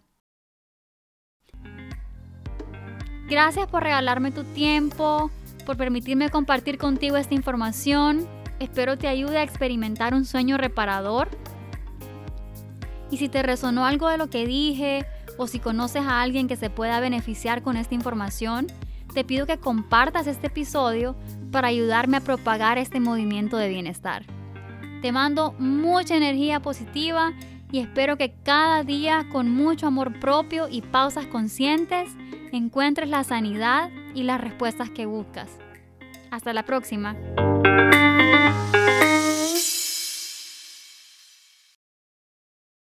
Gracias 3.29 3.67
por 3.67 3.83
regalarme 3.83 4.31
tu 4.31 4.43
tiempo, 4.43 5.31
por 5.65 5.77
permitirme 5.77 6.29
compartir 6.29 6.77
contigo 6.77 7.15
esta 7.15 7.35
información. 7.35 8.27
Espero 8.59 8.97
te 8.97 9.07
ayude 9.07 9.37
a 9.37 9.43
experimentar 9.43 10.13
un 10.13 10.25
sueño 10.25 10.57
reparador. 10.57 11.29
Y 13.09 13.15
si 13.15 13.29
te 13.29 13.43
resonó 13.43 13.85
algo 13.85 14.09
de 14.09 14.17
lo 14.17 14.29
que 14.29 14.45
dije 14.45 15.05
o 15.37 15.47
si 15.47 15.59
conoces 15.59 16.01
a 16.01 16.21
alguien 16.21 16.49
que 16.49 16.57
se 16.57 16.69
pueda 16.69 16.99
beneficiar 16.99 17.61
con 17.63 17.77
esta 17.77 17.95
información, 17.95 18.67
te 19.13 19.23
pido 19.23 19.45
que 19.45 19.57
compartas 19.57 20.27
este 20.27 20.47
episodio 20.47 21.15
para 21.51 21.69
ayudarme 21.69 22.17
a 22.17 22.21
propagar 22.21 22.77
este 22.77 22.99
movimiento 22.99 23.57
de 23.57 23.69
bienestar. 23.69 24.25
Te 25.01 25.11
mando 25.11 25.53
mucha 25.59 26.15
energía 26.15 26.59
positiva 26.59 27.33
y 27.71 27.79
espero 27.79 28.17
que 28.17 28.33
cada 28.43 28.83
día 28.83 29.27
con 29.31 29.49
mucho 29.49 29.87
amor 29.87 30.19
propio 30.19 30.67
y 30.69 30.81
pausas 30.81 31.25
conscientes 31.27 32.09
encuentres 32.51 33.09
la 33.09 33.23
sanidad 33.23 33.89
y 34.15 34.23
las 34.23 34.41
respuestas 34.41 34.89
que 34.89 35.05
buscas. 35.05 35.49
Hasta 36.31 36.53
la 36.53 36.63
próxima. 36.63 37.15